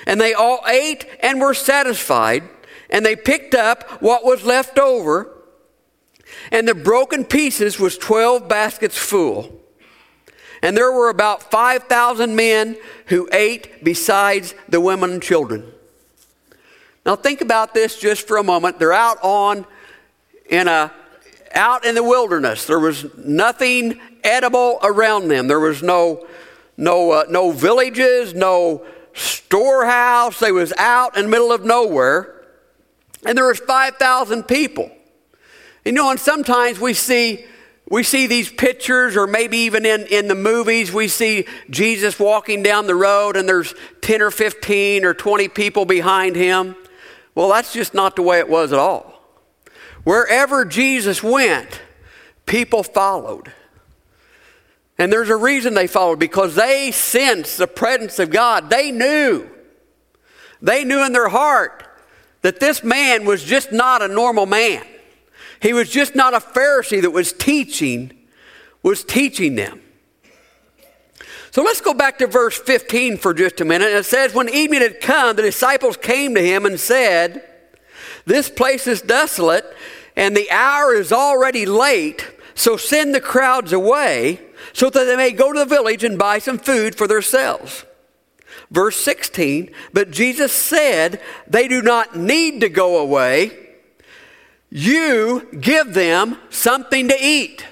And 0.07 0.21
they 0.21 0.35
all 0.35 0.63
ate 0.67 1.07
and 1.21 1.41
were 1.41 1.55
satisfied, 1.55 2.45
and 2.91 3.05
they 3.05 3.17
picked 3.17 3.55
up 3.55 4.03
what 4.03 4.25
was 4.25 4.45
left 4.45 4.79
over, 4.79 5.35
and 6.51 6.67
the 6.67 6.75
broken 6.75 7.25
pieces 7.25 7.79
was 7.79 7.99
12 7.99 8.49
baskets 8.49 8.97
full. 8.97 9.61
And 10.63 10.77
there 10.77 10.91
were 10.93 11.09
about 11.09 11.51
5,000 11.51 12.35
men 12.35 12.77
who 13.07 13.29
ate 13.33 13.85
besides 13.85 14.55
the 14.69 14.81
women 14.81 15.13
and 15.13 15.23
children. 15.23 15.73
Now 17.07 17.17
think 17.17 17.41
about 17.41 17.75
this 17.75 17.99
just 17.99 18.27
for 18.27 18.37
a 18.37 18.43
moment. 18.43 18.79
They're 18.79 18.93
out 18.93 19.19
on 19.23 19.67
in 20.49 20.69
a 20.69 20.93
out 21.55 21.85
in 21.85 21.95
the 21.95 22.03
wilderness. 22.03 22.67
There 22.67 22.79
was 22.79 23.07
nothing 23.17 24.01
edible 24.23 24.79
around 24.83 25.29
them. 25.29 25.49
There 25.49 25.61
was 25.61 25.83
no 25.83 26.27
no 26.77 27.13
uh, 27.13 27.25
no 27.31 27.51
villages, 27.51 28.35
no 28.35 28.85
storehouse. 29.15 30.39
They 30.39 30.53
was 30.53 30.73
out 30.77 31.17
in 31.17 31.25
the 31.25 31.31
middle 31.31 31.53
of 31.53 31.65
nowhere. 31.65 32.35
And 33.27 33.37
there 33.37 33.47
was 33.47 33.59
5,000 33.59 34.45
people. 34.45 34.91
You 35.85 35.93
know, 35.93 36.11
and 36.11 36.21
sometimes 36.21 36.79
we 36.79 36.95
see 36.95 37.45
we 37.91 38.03
see 38.03 38.27
these 38.27 38.51
pictures, 38.51 39.17
or 39.17 39.27
maybe 39.27 39.59
even 39.59 39.87
in, 39.87 40.07
in 40.07 40.29
the 40.29 40.35
movies, 40.35 40.93
we 40.93 41.09
see 41.09 41.47
Jesus 41.71 42.19
walking 42.19 42.63
down 42.63 42.87
the 42.87 42.95
road 42.95 43.37
and 43.37 43.49
there's 43.49 43.75
10 44.03 44.21
or 44.21 44.31
15 44.31 45.05
or 45.05 45.15
20 45.15 45.49
people 45.49 45.87
behind 45.87 46.37
him. 46.37 46.77
Well, 47.35 47.49
that's 47.49 47.73
just 47.73 47.95
not 47.95 48.17
the 48.17 48.23
way 48.23 48.41
it 48.41 48.49
was 48.49 48.73
at 48.73 48.79
all. 48.79 49.23
Wherever 50.05 50.65
Jesus 50.65 51.23
went, 51.23 51.81
people 52.45 52.83
followed. 52.83 53.53
And 54.99 55.13
there's 55.13 55.31
a 55.31 55.37
reason 55.37 55.75
they 55.75 55.87
followed 55.87 56.19
because 56.19 56.57
they 56.57 56.91
sensed 56.91 57.57
the 57.57 57.67
presence 57.67 58.19
of 58.19 58.31
God. 58.31 58.69
They 58.69 58.91
knew. 58.91 59.49
They 60.61 60.85
knew 60.85 61.05
in 61.07 61.13
their 61.13 61.29
heart 61.29 61.85
that 62.43 62.61
this 62.61 62.83
man 62.83 63.25
was 63.25 63.45
just 63.45 63.73
not 63.73 64.03
a 64.03 64.09
normal 64.09 64.45
man. 64.45 64.85
He 65.61 65.73
was 65.73 65.91
just 65.91 66.15
not 66.15 66.35
a 66.35 66.39
Pharisee 66.39 67.03
that 67.03 67.11
was 67.11 67.33
teaching, 67.33 68.13
was 68.83 69.05
teaching 69.05 69.57
them. 69.57 69.81
So 71.51 71.63
let's 71.63 71.81
go 71.81 71.95
back 71.95 72.19
to 72.19 72.27
verse 72.27 72.59
15 72.59 73.17
for 73.17 73.35
just 73.35 73.61
a 73.61 73.65
minute. 73.65 73.89
It 73.89 74.05
says, 74.05 74.35
When 74.35 74.49
evening 74.49 74.83
had 74.83 75.01
come, 75.01 75.35
the 75.35 75.43
disciples 75.43 75.97
came 75.97 76.35
to 76.35 76.43
him 76.43 76.67
and 76.67 76.79
said, 76.79 77.43
This 78.27 78.51
place 78.51 78.87
is 78.87 79.01
desolate, 79.01 79.65
and 80.15 80.37
the 80.37 80.51
hour 80.51 80.95
is 80.95 81.13
already 81.13 81.67
late, 81.67 82.31
so 82.55 82.77
send 82.77 83.15
the 83.15 83.21
crowds 83.21 83.73
away, 83.73 84.41
so 84.73 84.91
that 84.91 85.05
they 85.05 85.17
may 85.17 85.33
go 85.33 85.53
to 85.53 85.59
the 85.59 85.65
village 85.65 86.05
and 86.05 86.19
buy 86.19 86.39
some 86.39 86.59
food 86.59 86.95
for 86.95 87.07
themselves. 87.07 87.85
Verse 88.71 88.97
16, 88.97 89.71
But 89.93 90.11
Jesus 90.11 90.53
said, 90.53 91.21
They 91.47 91.67
do 91.67 91.81
not 91.81 92.15
need 92.15 92.61
to 92.61 92.69
go 92.69 92.99
away 92.99 93.68
you 94.71 95.49
give 95.61 95.95
them 95.95 96.39
something 96.51 97.09
to 97.09 97.17
eat. 97.21 97.65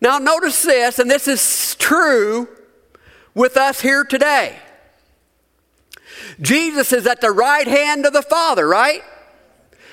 Now, 0.00 0.18
notice 0.18 0.62
this, 0.62 0.98
and 0.98 1.10
this 1.10 1.26
is 1.28 1.74
true 1.76 2.48
with 3.34 3.56
us 3.56 3.80
here 3.80 4.04
today. 4.04 4.58
Jesus 6.40 6.92
is 6.92 7.06
at 7.06 7.20
the 7.20 7.30
right 7.30 7.66
hand 7.66 8.06
of 8.06 8.12
the 8.12 8.22
Father, 8.22 8.66
right? 8.66 9.02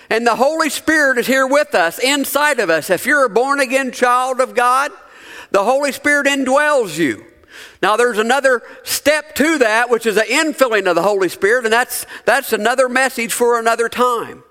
And 0.10 0.25
the 0.25 0.36
Holy 0.36 0.70
Spirit 0.70 1.17
is 1.17 1.27
here 1.27 1.48
with 1.48 1.74
us, 1.74 1.98
inside 2.00 2.60
of 2.60 2.70
us. 2.70 2.89
If 2.89 3.05
you're 3.05 3.25
a 3.25 3.29
born 3.29 3.60
again 3.60 3.91
child 3.91 4.39
of 4.39 4.53
God, 4.53 4.91
the 5.51 5.63
Holy 5.63 5.91
Spirit 5.91 6.27
indwells 6.27 6.98
you. 6.98 7.25
Now, 7.82 7.98
there's 7.98 8.20
another 8.20 8.62
step 8.84 9.36
to 9.36 9.58
that, 9.60 9.89
which 9.89 10.05
is 10.05 10.15
the 10.15 10.22
infilling 10.22 10.88
of 10.88 10.96
the 10.96 11.01
Holy 11.01 11.29
Spirit, 11.29 11.65
and 11.65 11.74
that's, 11.74 12.05
that's 12.25 12.53
another 12.53 12.88
message 12.88 13.34
for 13.34 13.60
another 13.60 13.89
time. 13.89 14.44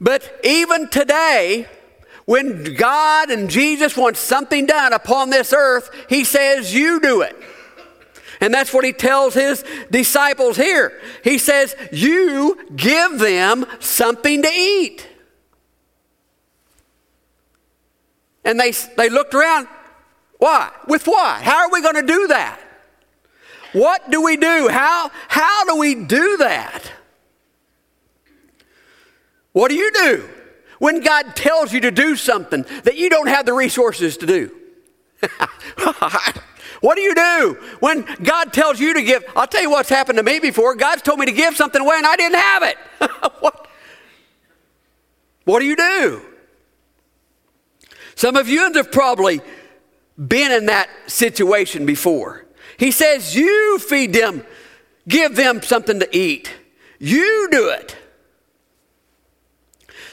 But 0.00 0.40
even 0.42 0.88
today, 0.88 1.68
when 2.24 2.74
God 2.74 3.30
and 3.30 3.50
Jesus 3.50 3.96
want 3.96 4.16
something 4.16 4.66
done 4.66 4.92
upon 4.92 5.30
this 5.30 5.52
earth, 5.52 5.90
He 6.08 6.24
says, 6.24 6.74
You 6.74 7.00
do 7.00 7.20
it. 7.22 7.36
And 8.40 8.54
that's 8.54 8.72
what 8.72 8.84
He 8.84 8.92
tells 8.92 9.34
His 9.34 9.64
disciples 9.90 10.56
here. 10.56 10.98
He 11.22 11.36
says, 11.36 11.74
You 11.92 12.58
give 12.74 13.18
them 13.18 13.66
something 13.80 14.42
to 14.42 14.48
eat. 14.48 15.06
And 18.44 18.58
they, 18.58 18.72
they 18.96 19.10
looked 19.10 19.34
around. 19.34 19.68
Why? 20.38 20.70
With 20.88 21.06
what? 21.06 21.42
How 21.42 21.66
are 21.66 21.70
we 21.70 21.82
going 21.82 21.96
to 21.96 22.06
do 22.06 22.28
that? 22.28 22.58
What 23.72 24.10
do 24.10 24.22
we 24.22 24.36
do? 24.36 24.68
How, 24.68 25.10
how 25.28 25.64
do 25.66 25.76
we 25.76 25.94
do 25.94 26.38
that? 26.38 26.90
What 29.52 29.68
do 29.68 29.74
you 29.74 29.90
do 29.92 30.28
when 30.78 31.00
God 31.00 31.34
tells 31.36 31.72
you 31.72 31.80
to 31.80 31.90
do 31.90 32.16
something 32.16 32.64
that 32.84 32.96
you 32.96 33.10
don't 33.10 33.28
have 33.28 33.46
the 33.46 33.52
resources 33.52 34.16
to 34.18 34.26
do? 34.26 34.54
what 36.80 36.94
do 36.96 37.02
you 37.02 37.14
do 37.14 37.58
when 37.80 38.06
God 38.22 38.52
tells 38.52 38.80
you 38.80 38.94
to 38.94 39.02
give? 39.02 39.24
I'll 39.36 39.46
tell 39.46 39.62
you 39.62 39.70
what's 39.70 39.88
happened 39.88 40.18
to 40.18 40.22
me 40.22 40.38
before. 40.38 40.74
God's 40.74 41.02
told 41.02 41.18
me 41.18 41.26
to 41.26 41.32
give 41.32 41.56
something 41.56 41.80
away 41.80 41.96
and 41.96 42.06
I 42.06 42.16
didn't 42.16 42.38
have 42.38 42.62
it. 42.62 42.76
what? 43.40 43.68
what 45.44 45.60
do 45.60 45.66
you 45.66 45.76
do? 45.76 46.22
Some 48.14 48.36
of 48.36 48.48
you 48.48 48.72
have 48.72 48.92
probably 48.92 49.40
been 50.16 50.52
in 50.52 50.66
that 50.66 50.88
situation 51.06 51.86
before. 51.86 52.46
He 52.76 52.90
says, 52.90 53.34
You 53.34 53.78
feed 53.78 54.12
them, 54.12 54.44
give 55.08 55.36
them 55.36 55.62
something 55.62 56.00
to 56.00 56.16
eat. 56.16 56.52
You 56.98 57.48
do 57.50 57.68
it. 57.70 57.96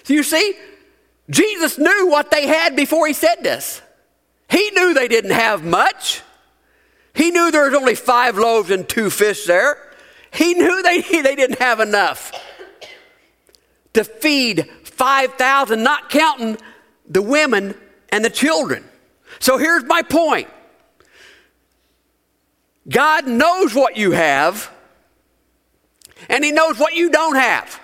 So 0.07 0.13
you 0.13 0.23
see, 0.23 0.53
Jesus 1.29 1.77
knew 1.77 2.07
what 2.07 2.31
they 2.31 2.47
had 2.47 2.77
before 2.77 3.07
he 3.07 3.11
said 3.11 3.43
this. 3.43 3.81
He 4.49 4.71
knew 4.71 4.93
they 4.93 5.09
didn't 5.09 5.31
have 5.31 5.65
much. 5.65 6.21
He 7.13 7.29
knew 7.29 7.51
there 7.51 7.65
was 7.65 7.73
only 7.73 7.95
five 7.95 8.37
loaves 8.37 8.71
and 8.71 8.87
two 8.87 9.09
fish 9.09 9.43
there. 9.47 9.77
He 10.31 10.53
knew 10.53 10.81
they, 10.81 11.01
they 11.01 11.35
didn't 11.35 11.59
have 11.59 11.81
enough 11.81 12.31
to 13.95 14.05
feed 14.05 14.69
5,000, 14.85 15.83
not 15.83 16.09
counting 16.09 16.57
the 17.05 17.21
women 17.21 17.75
and 18.07 18.23
the 18.23 18.29
children. 18.29 18.85
So 19.39 19.57
here's 19.57 19.83
my 19.83 20.03
point 20.03 20.47
God 22.87 23.27
knows 23.27 23.75
what 23.75 23.97
you 23.97 24.11
have, 24.11 24.71
and 26.29 26.45
He 26.45 26.53
knows 26.53 26.79
what 26.79 26.93
you 26.93 27.09
don't 27.09 27.35
have. 27.35 27.81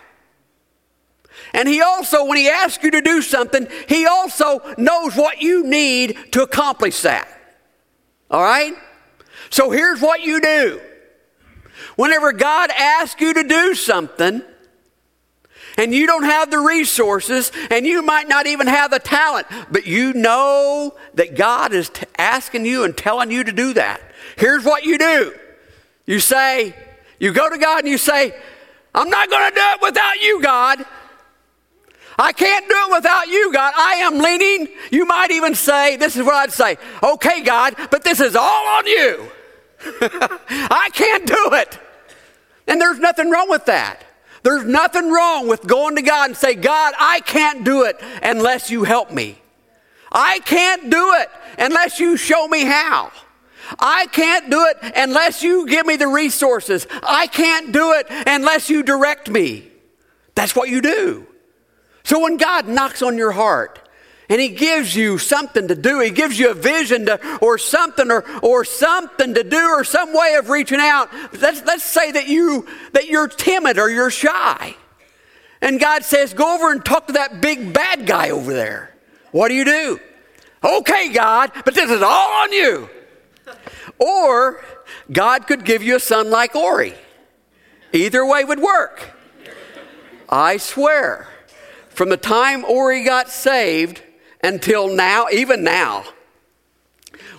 And 1.54 1.68
He 1.68 1.82
also, 1.82 2.26
when 2.26 2.38
He 2.38 2.50
asks 2.50 2.84
you 2.84 2.92
to 2.92 3.02
do 3.02 3.22
something, 3.22 3.68
He 3.88 4.06
also 4.06 4.62
knows 4.78 5.16
what 5.16 5.42
you 5.42 5.64
need 5.64 6.18
to 6.32 6.42
accomplish 6.42 7.02
that. 7.02 7.28
All 8.30 8.42
right? 8.42 8.74
So 9.50 9.70
here's 9.70 10.02
what 10.02 10.22
you 10.22 10.42
do. 10.42 10.82
Whenever 11.96 12.34
God 12.34 12.72
asks 12.72 13.22
you 13.22 13.34
to 13.36 13.44
do 13.44 13.76
something, 13.76 14.42
and 15.78 15.94
you 15.94 16.06
don't 16.06 16.24
have 16.24 16.52
the 16.52 16.60
resources, 16.60 17.52
and 17.70 17.86
you 17.86 18.02
might 18.02 18.28
not 18.28 18.48
even 18.48 18.68
have 18.68 18.92
the 18.92 19.00
talent, 19.00 19.48
but 19.72 19.86
you 19.86 20.14
know 20.14 20.96
that 21.16 21.36
God 21.36 21.74
is 21.74 21.90
t- 21.90 22.06
asking 22.18 22.66
you 22.66 22.84
and 22.84 22.96
telling 22.96 23.32
you 23.32 23.44
to 23.44 23.52
do 23.52 23.74
that. 23.74 24.02
Here's 24.38 24.64
what 24.64 24.84
you 24.84 24.98
do 24.98 25.34
you 26.06 26.20
say, 26.20 26.76
you 27.20 27.32
go 27.32 27.50
to 27.50 27.58
God 27.58 27.80
and 27.80 27.88
you 27.88 27.98
say, 27.98 28.36
I'm 28.94 29.10
not 29.10 29.30
going 29.30 29.50
to 29.50 29.56
do 29.56 29.62
it 29.62 29.82
without 29.82 30.22
you, 30.22 30.42
God. 30.42 30.86
I 32.18 32.32
can't 32.32 32.68
do 32.68 32.76
it 32.76 32.92
without 32.92 33.28
you, 33.28 33.52
God. 33.54 33.74
I 33.76 33.96
am 33.96 34.20
leaning. 34.20 34.68
You 34.92 35.06
might 35.06 35.32
even 35.32 35.56
say, 35.56 35.98
this 35.98 36.16
is 36.16 36.24
what 36.24 36.36
I'd 36.36 36.52
say, 36.52 36.78
okay, 37.02 37.42
God, 37.42 37.76
but 37.92 38.04
this 38.04 38.20
is 38.20 38.36
all 38.36 38.68
on 38.68 38.88
you. 38.88 39.32
I 40.02 40.90
can't 40.94 41.26
do 41.26 41.50
it. 41.54 41.80
And 42.68 42.80
there's 42.80 43.00
nothing 43.00 43.30
wrong 43.30 43.50
with 43.50 43.66
that. 43.66 44.04
There's 44.44 44.66
nothing 44.66 45.10
wrong 45.10 45.48
with 45.48 45.66
going 45.66 45.96
to 45.96 46.02
God 46.02 46.30
and 46.30 46.38
say, 46.38 46.54
God, 46.56 46.94
I 47.00 47.22
can't 47.22 47.64
do 47.64 47.84
it 47.84 48.00
unless 48.22 48.70
you 48.70 48.84
help 48.84 49.12
me. 49.12 49.38
I 50.12 50.40
can't 50.40 50.90
do 50.90 51.14
it 51.16 51.30
unless 51.58 52.00
you 52.00 52.18
show 52.18 52.48
me 52.48 52.66
how. 52.66 53.12
I 53.80 54.08
can't 54.08 54.50
do 54.50 54.66
it 54.66 54.94
unless 54.96 55.42
you 55.42 55.66
give 55.66 55.86
me 55.86 55.96
the 55.96 56.08
resources. 56.08 56.86
I 57.02 57.28
can't 57.28 57.72
do 57.72 57.94
it 57.94 58.08
unless 58.28 58.70
you 58.70 58.84
direct 58.84 59.30
me. 59.30 59.70
That's 60.36 60.56
what 60.56 60.70
you 60.70 60.82
do. 60.82 61.26
So 62.04 62.20
when 62.20 62.38
God 62.38 62.68
knocks 62.68 63.02
on 63.02 63.18
your 63.18 63.32
heart 63.32 63.80
and 64.30 64.40
He 64.42 64.50
gives 64.50 64.96
you 64.96 65.18
something 65.18 65.68
to 65.68 65.76
do, 65.76 66.00
He 66.00 66.10
gives 66.10 66.38
you 66.38 66.52
a 66.52 66.54
vision 66.54 67.06
to, 67.06 67.38
or 67.38 67.58
something 67.58 68.12
or, 68.12 68.26
or 68.42 68.66
something 68.66 69.34
to 69.34 69.44
do 69.44 69.70
or 69.70 69.84
some 69.84 70.14
way 70.14 70.36
of 70.38 70.50
reaching 70.50 70.80
out. 70.80 71.10
Let's, 71.40 71.64
let's 71.64 71.84
say 71.84 72.12
that, 72.12 72.28
you, 72.28 72.68
that 72.94 73.08
you're 73.08 73.28
timid 73.28 73.78
or 73.80 73.90
you're 73.90 74.12
shy. 74.12 74.76
And 75.62 75.80
God 75.80 76.04
says, 76.04 76.34
Go 76.34 76.56
over 76.56 76.72
and 76.72 76.84
talk 76.84 77.08
to 77.08 77.14
that 77.14 77.42
big 77.42 77.72
bad 77.74 78.06
guy 78.06 78.32
over 78.32 78.54
there. 78.54 78.94
What 79.32 79.48
do 79.48 79.56
you 79.56 79.66
do? 79.66 80.00
Okay, 80.64 81.10
God, 81.10 81.52
but 81.66 81.74
this 81.74 81.90
is 81.90 82.02
all 82.02 82.44
on 82.44 82.52
you. 82.54 82.90
Or 84.00 84.64
God 85.12 85.48
could 85.48 85.66
give 85.66 85.84
you 85.84 85.96
a 85.96 86.00
son 86.00 86.30
like 86.30 86.56
Ori. 86.56 86.94
Either 87.92 88.26
way 88.26 88.44
would 88.44 88.60
work. 88.60 89.12
I 90.30 90.58
swear, 90.58 91.28
from 91.94 92.10
the 92.10 92.18
time 92.18 92.66
Ori 92.66 93.04
got 93.04 93.30
saved 93.30 94.02
until 94.44 94.94
now, 94.94 95.28
even 95.32 95.64
now, 95.64 96.04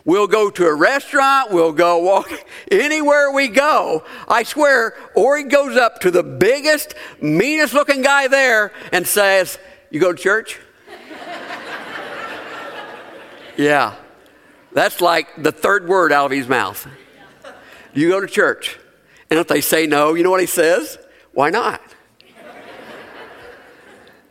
we'll 0.05 0.27
go 0.27 0.51
to 0.51 0.67
a 0.67 0.75
restaurant, 0.75 1.51
we'll 1.51 1.73
go 1.73 1.99
walk 1.99 2.31
anywhere 2.71 3.31
we 3.31 3.49
go. 3.49 4.05
I 4.29 4.45
swear, 4.45 4.95
Ori 5.15 5.45
goes 5.45 5.77
up 5.77 6.01
to 6.01 6.11
the 6.11 6.23
biggest, 6.23 6.95
meanest 7.21 7.75
looking 7.75 8.03
guy 8.03 8.29
there 8.29 8.73
and 8.93 9.07
says, 9.07 9.59
You 9.91 10.01
go 10.01 10.13
to 10.13 10.23
church? 10.23 10.61
yeah. 13.57 13.97
That's 14.73 15.01
like 15.01 15.41
the 15.41 15.53
third 15.53 15.87
word 15.87 16.11
out 16.11 16.27
of 16.27 16.33
his 16.33 16.49
mouth. 16.49 16.89
You 17.93 18.09
go 18.09 18.21
to 18.21 18.27
church. 18.27 18.79
And 19.31 19.39
if 19.39 19.47
they 19.47 19.61
say 19.61 19.87
no, 19.87 20.15
you 20.15 20.23
know 20.23 20.31
what 20.31 20.41
he 20.41 20.47
says? 20.47 20.99
Why 21.33 21.51
not? 21.51 21.81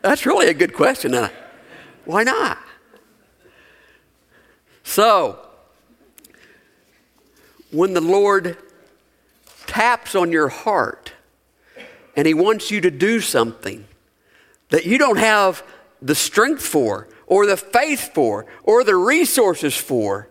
That's 0.04 0.26
really 0.26 0.48
a 0.48 0.54
good 0.54 0.74
question. 0.74 1.16
Why 2.04 2.24
not? 2.24 2.60
So, 4.84 5.40
when 7.72 7.94
the 7.94 8.02
Lord 8.02 8.58
taps 9.66 10.14
on 10.14 10.30
your 10.30 10.50
heart 10.50 11.14
and 12.18 12.28
He 12.28 12.34
wants 12.34 12.70
you 12.70 12.82
to 12.82 12.92
do 12.92 13.22
something 13.22 13.88
that 14.70 14.86
you 14.86 14.98
don't 14.98 15.18
have 15.18 15.64
the 16.02 16.16
strength 16.16 16.66
for, 16.66 17.08
or 17.26 17.46
the 17.46 17.56
faith 17.56 18.14
for, 18.14 18.46
or 18.64 18.84
the 18.84 18.98
resources 18.98 19.76
for, 19.76 20.28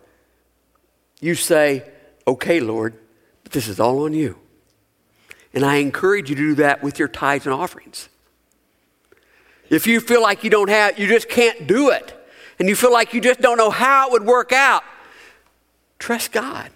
you 1.20 1.34
say, 1.34 1.90
Okay, 2.28 2.60
Lord, 2.60 2.94
but 3.42 3.52
this 3.52 3.68
is 3.68 3.80
all 3.80 4.04
on 4.04 4.12
you. 4.12 4.38
And 5.54 5.64
I 5.64 5.76
encourage 5.76 6.28
you 6.28 6.36
to 6.36 6.42
do 6.42 6.54
that 6.56 6.82
with 6.82 6.98
your 6.98 7.08
tithes 7.08 7.46
and 7.46 7.54
offerings. 7.54 8.10
If 9.72 9.86
you 9.86 10.00
feel 10.00 10.20
like 10.20 10.44
you 10.44 10.50
don't 10.50 10.68
have, 10.68 10.98
you 10.98 11.08
just 11.08 11.30
can't 11.30 11.66
do 11.66 11.88
it, 11.88 12.14
and 12.58 12.68
you 12.68 12.76
feel 12.76 12.92
like 12.92 13.14
you 13.14 13.22
just 13.22 13.40
don't 13.40 13.56
know 13.56 13.70
how 13.70 14.08
it 14.08 14.12
would 14.12 14.24
work 14.24 14.52
out, 14.52 14.84
trust 15.98 16.30
God. 16.30 16.70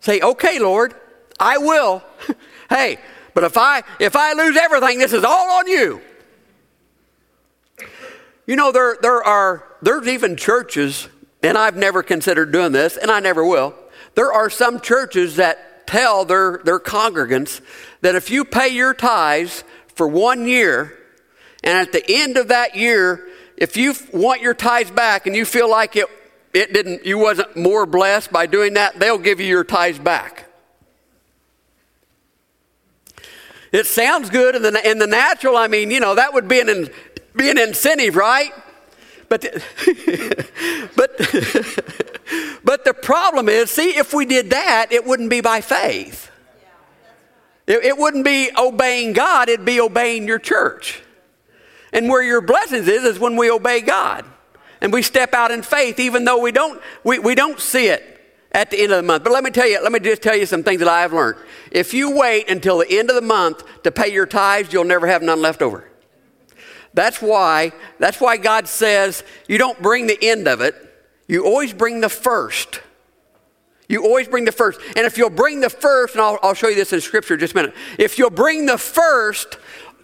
Say, 0.00 0.18
okay, 0.20 0.58
Lord, 0.58 0.94
I 1.38 1.58
will. 1.58 2.02
hey, 2.70 2.96
but 3.34 3.44
if 3.44 3.58
I 3.58 3.82
if 4.00 4.16
I 4.16 4.32
lose 4.32 4.56
everything, 4.56 4.98
this 4.98 5.12
is 5.12 5.22
all 5.22 5.58
on 5.58 5.66
you. 5.66 6.00
You 8.46 8.56
know, 8.56 8.72
there 8.72 8.96
there 9.02 9.22
are 9.22 9.64
there's 9.82 10.08
even 10.08 10.34
churches, 10.34 11.08
and 11.42 11.58
I've 11.58 11.76
never 11.76 12.02
considered 12.02 12.52
doing 12.52 12.72
this, 12.72 12.96
and 12.96 13.10
I 13.10 13.20
never 13.20 13.44
will. 13.44 13.74
There 14.14 14.32
are 14.32 14.48
some 14.48 14.80
churches 14.80 15.36
that 15.36 15.86
tell 15.86 16.24
their, 16.24 16.62
their 16.64 16.80
congregants 16.80 17.60
that 18.00 18.14
if 18.14 18.30
you 18.30 18.46
pay 18.46 18.68
your 18.68 18.94
tithes 18.94 19.62
for 19.94 20.08
one 20.08 20.48
year, 20.48 20.98
and 21.62 21.76
at 21.76 21.92
the 21.92 22.04
end 22.08 22.36
of 22.36 22.48
that 22.48 22.76
year, 22.76 23.28
if 23.56 23.76
you 23.76 23.94
want 24.12 24.40
your 24.40 24.54
tithes 24.54 24.90
back 24.90 25.26
and 25.26 25.34
you 25.34 25.44
feel 25.44 25.68
like 25.68 25.96
it, 25.96 26.06
it 26.54 26.72
didn't, 26.72 27.04
you 27.04 27.18
wasn't 27.18 27.56
more 27.56 27.86
blessed 27.86 28.32
by 28.32 28.46
doing 28.46 28.74
that, 28.74 28.98
they'll 28.98 29.18
give 29.18 29.40
you 29.40 29.46
your 29.46 29.64
tithes 29.64 29.98
back. 29.98 30.44
It 33.72 33.86
sounds 33.86 34.30
good 34.30 34.54
in 34.54 34.62
the, 34.62 34.90
in 34.90 34.98
the 34.98 35.06
natural. 35.06 35.56
I 35.56 35.68
mean, 35.68 35.90
you 35.90 36.00
know, 36.00 36.14
that 36.14 36.32
would 36.32 36.48
be 36.48 36.60
an, 36.60 36.88
be 37.36 37.50
an 37.50 37.58
incentive, 37.58 38.16
right? 38.16 38.52
But, 39.28 39.42
but, 40.96 41.18
but 42.64 42.84
the 42.84 42.94
problem 42.94 43.48
is, 43.48 43.70
see, 43.70 43.90
if 43.96 44.14
we 44.14 44.24
did 44.24 44.50
that, 44.50 44.90
it 44.90 45.04
wouldn't 45.04 45.28
be 45.28 45.40
by 45.40 45.60
faith. 45.60 46.30
It, 47.66 47.84
it 47.84 47.98
wouldn't 47.98 48.24
be 48.24 48.50
obeying 48.56 49.12
God, 49.12 49.48
it'd 49.50 49.66
be 49.66 49.80
obeying 49.80 50.26
your 50.26 50.38
church. 50.38 51.02
And 51.92 52.08
where 52.08 52.22
your 52.22 52.40
blessings 52.40 52.88
is, 52.88 53.04
is 53.04 53.18
when 53.18 53.36
we 53.36 53.50
obey 53.50 53.80
God. 53.80 54.24
And 54.80 54.92
we 54.92 55.02
step 55.02 55.34
out 55.34 55.50
in 55.50 55.62
faith, 55.62 55.98
even 55.98 56.24
though 56.24 56.40
we 56.40 56.52
don't, 56.52 56.80
we, 57.02 57.18
we 57.18 57.34
don't 57.34 57.58
see 57.58 57.88
it 57.88 58.14
at 58.52 58.70
the 58.70 58.80
end 58.80 58.92
of 58.92 58.96
the 58.96 59.02
month. 59.02 59.24
But 59.24 59.32
let 59.32 59.42
me 59.44 59.50
tell 59.50 59.66
you, 59.66 59.82
let 59.82 59.92
me 59.92 59.98
just 60.00 60.22
tell 60.22 60.36
you 60.36 60.46
some 60.46 60.62
things 60.62 60.78
that 60.80 60.88
I 60.88 61.00
have 61.00 61.12
learned. 61.12 61.38
If 61.70 61.92
you 61.92 62.16
wait 62.16 62.48
until 62.48 62.78
the 62.78 62.90
end 62.90 63.10
of 63.10 63.16
the 63.16 63.22
month 63.22 63.62
to 63.82 63.90
pay 63.90 64.12
your 64.12 64.26
tithes, 64.26 64.72
you'll 64.72 64.84
never 64.84 65.06
have 65.06 65.22
none 65.22 65.42
left 65.42 65.62
over. 65.62 65.88
That's 66.94 67.20
why, 67.20 67.72
that's 67.98 68.20
why 68.20 68.36
God 68.36 68.66
says 68.66 69.22
you 69.46 69.58
don't 69.58 69.80
bring 69.82 70.06
the 70.06 70.18
end 70.22 70.48
of 70.48 70.60
it, 70.60 70.74
you 71.26 71.44
always 71.44 71.72
bring 71.72 72.00
the 72.00 72.08
first. 72.08 72.80
You 73.88 74.04
always 74.04 74.28
bring 74.28 74.44
the 74.44 74.52
first. 74.52 74.80
And 74.96 75.06
if 75.06 75.16
you'll 75.16 75.30
bring 75.30 75.60
the 75.60 75.70
first, 75.70 76.14
and 76.14 76.22
I'll, 76.22 76.38
I'll 76.42 76.54
show 76.54 76.68
you 76.68 76.74
this 76.74 76.92
in 76.92 77.00
Scripture 77.00 77.36
just 77.38 77.54
a 77.54 77.56
minute. 77.56 77.74
If 77.98 78.18
you'll 78.18 78.30
bring 78.30 78.66
the 78.66 78.76
first, 78.76 79.56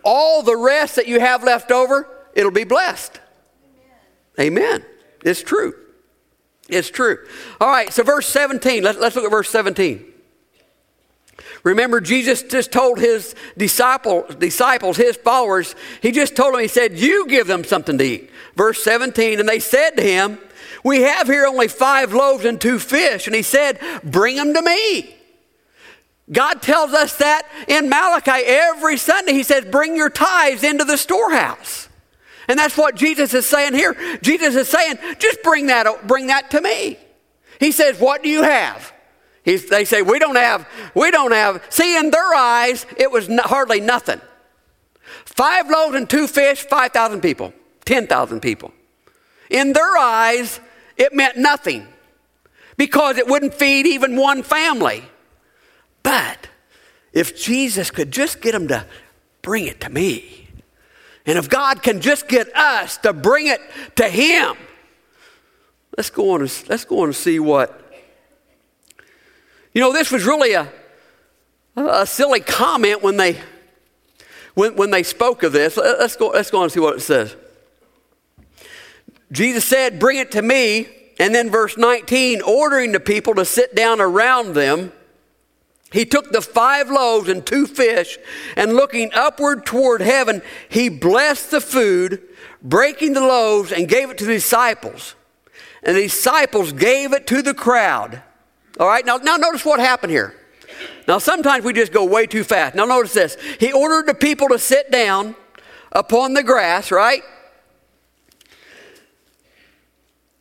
all 0.05 0.43
the 0.43 0.57
rest 0.57 0.97
that 0.97 1.09
you 1.09 1.21
have 1.21 1.43
left 1.43 1.71
over, 1.71 2.09
it'll 2.35 2.51
be 2.51 2.65
blessed. 2.65 3.21
Amen. 4.39 4.63
Amen. 4.63 4.85
It's 5.25 5.43
true. 5.43 5.75
It's 6.69 6.91
true. 6.91 7.19
All 7.61 7.69
right, 7.69 7.93
so 7.93 8.03
verse 8.03 8.27
17, 8.27 8.83
let, 8.83 9.01
let's 9.01 9.17
look 9.17 9.25
at 9.25 9.31
verse 9.31 9.51
17. 9.51 10.13
Remember, 11.63 12.01
Jesus 12.01 12.43
just 12.43 12.73
told 12.73 13.01
his 13.01 13.35
disciple, 13.57 14.27
disciples, 14.39 14.97
his 14.97 15.17
followers, 15.17 15.75
he 16.03 16.13
just 16.13 16.37
told 16.37 16.55
them, 16.55 16.61
he 16.61 16.69
said, 16.69 16.99
You 16.99 17.27
give 17.27 17.47
them 17.47 17.65
something 17.65 17.99
to 17.99 18.05
eat. 18.05 18.31
Verse 18.55 18.85
17, 18.85 19.41
and 19.41 19.49
they 19.49 19.59
said 19.59 19.93
to 19.93 20.03
him, 20.03 20.39
We 20.85 21.03
have 21.03 21.27
here 21.27 21.47
only 21.47 21.69
five 21.69 22.13
loaves 22.13 22.45
and 22.45 22.61
two 22.61 22.79
fish. 22.79 23.27
And 23.27 23.35
he 23.35 23.43
said, 23.43 23.81
Bring 24.05 24.37
them 24.37 24.53
to 24.53 24.63
me. 24.63 25.14
God 26.33 26.63
tells 26.63 26.93
us 26.93 27.19
that 27.19 27.47
in 27.69 27.89
Malachi 27.89 28.45
every 28.47 28.97
Sunday. 28.97 29.33
He 29.33 29.43
says, 29.43 29.65
Bring 29.65 29.97
your 29.97 30.11
tithes 30.11 30.65
into 30.65 30.85
the 30.85 30.97
storehouse. 30.97 31.89
And 32.49 32.59
that's 32.59 32.77
what 32.77 32.95
Jesus 32.95 33.35
is 33.35 33.47
saying 33.47 33.75
here. 33.75 33.97
Jesus 34.23 34.55
is 34.55 34.69
saying, 34.69 34.99
Just 35.19 35.43
bring 35.43 35.67
that, 35.67 36.07
bring 36.07 36.29
that 36.29 36.51
to 36.53 36.61
me. 36.61 36.99
He 37.61 37.73
says, 37.73 37.99
What 38.01 38.23
do 38.23 38.29
you 38.29 38.43
have? 38.43 38.93
He's, 39.45 39.69
they 39.69 39.85
say, 39.85 40.01
We 40.01 40.19
don't 40.19 40.37
have, 40.37 40.67
we 40.95 41.11
don't 41.11 41.33
have. 41.33 41.63
See, 41.69 41.97
in 41.97 42.11
their 42.11 42.35
eyes, 42.35 42.87
it 42.97 43.11
was 43.11 43.29
hardly 43.45 43.81
nothing. 43.81 44.21
Five 45.27 45.69
loaves 45.69 45.95
and 45.95 46.09
two 46.09 46.27
fish, 46.27 46.63
5,000 46.63 47.21
people, 47.21 47.53
10,000 47.85 48.41
people. 48.41 48.73
In 49.51 49.73
their 49.73 49.97
eyes, 49.99 50.61
it 50.97 51.13
meant 51.13 51.37
nothing 51.37 51.87
because 52.77 53.19
it 53.19 53.27
wouldn't 53.27 53.53
feed 53.53 53.87
even 53.87 54.17
one 54.17 54.43
family. 54.43 55.05
But 56.05 56.47
if 57.13 57.37
Jesus 57.37 57.91
could 57.91 58.13
just 58.13 58.41
get 58.41 58.53
them 58.53 58.69
to 58.69 58.87
bring 59.43 59.67
it 59.67 59.81
to 59.81 59.91
me, 59.91 60.49
and 61.27 61.37
if 61.39 61.49
God 61.49 61.83
can 61.83 62.01
just 62.01 62.29
get 62.29 62.55
us 62.55 62.99
to 62.99 63.13
bring 63.13 63.49
it 63.49 63.61
to 63.97 64.09
Him, 64.09 64.57
let's 65.97 66.11
go 66.11 66.31
on 66.31 66.43
and, 66.43 66.65
let's 66.69 66.85
go 66.85 67.01
on 67.01 67.07
and 67.07 67.17
see 67.17 67.41
what. 67.41 67.81
You 69.73 69.81
know, 69.81 69.93
this 69.93 70.13
was 70.13 70.25
really 70.25 70.53
a, 70.53 70.71
a 71.75 72.07
silly 72.07 72.41
comment 72.41 73.03
when 73.03 73.17
they, 73.17 73.41
when, 74.55 74.77
when 74.77 74.91
they 74.91 75.03
spoke 75.03 75.43
of 75.43 75.53
this. 75.53 75.77
Let's 75.77 76.15
go, 76.17 76.29
let's 76.29 76.51
go 76.51 76.59
on 76.59 76.65
and 76.65 76.73
see 76.73 76.81
what 76.81 76.97
it 76.97 77.01
says. 77.01 77.35
Jesus 79.33 79.65
said, 79.65 79.99
Bring 79.99 80.19
it 80.19 80.33
to 80.33 80.43
me. 80.43 80.89
And 81.19 81.35
then 81.35 81.49
verse 81.49 81.77
19, 81.77 82.43
ordering 82.43 82.93
the 82.93 82.99
people 82.99 83.35
to 83.37 83.45
sit 83.45 83.75
down 83.75 84.01
around 84.01 84.55
them. 84.55 84.93
He 85.95 86.05
took 86.05 86.33
the 86.33 86.43
five 86.43 86.91
loaves 86.91 87.29
and 87.29 87.47
two 87.47 87.69
fish, 87.69 88.19
and 88.57 88.75
looking 88.75 89.13
upward 89.15 89.65
toward 89.65 90.01
heaven, 90.01 90.43
he 90.69 90.89
blessed 90.89 91.53
the 91.53 91.61
food, 91.61 92.21
breaking 92.61 93.13
the 93.13 93.21
loaves, 93.21 93.71
and 93.71 93.89
gave 93.89 94.11
it 94.11 94.19
to 94.19 94.25
the 94.25 94.33
disciples. 94.33 95.15
And 95.85 95.97
the 95.97 96.03
disciples 96.03 96.73
gave 96.73 97.13
it 97.13 97.29
to 97.29 97.43
the 97.43 97.55
crowd. 97.55 98.21
All 98.81 98.89
right, 98.89 99.07
now, 99.07 99.19
now 99.19 99.37
notice 99.37 99.65
what 99.65 99.79
happened 99.79 100.11
here. 100.11 100.35
Now, 101.07 101.19
sometimes 101.19 101.65
we 101.65 101.73
just 101.73 101.93
go 101.93 102.05
way 102.05 102.27
too 102.27 102.43
fast. 102.43 102.75
Now, 102.75 102.87
notice 102.87 103.15
this. 103.15 103.37
He 103.61 103.73
ordered 103.73 104.07
the 104.07 104.15
people 104.15 104.49
to 104.49 104.59
sit 104.59 104.91
down 104.91 105.37
upon 105.93 106.35
the 106.35 106.43
grass, 106.43 106.91
right? 106.91 107.23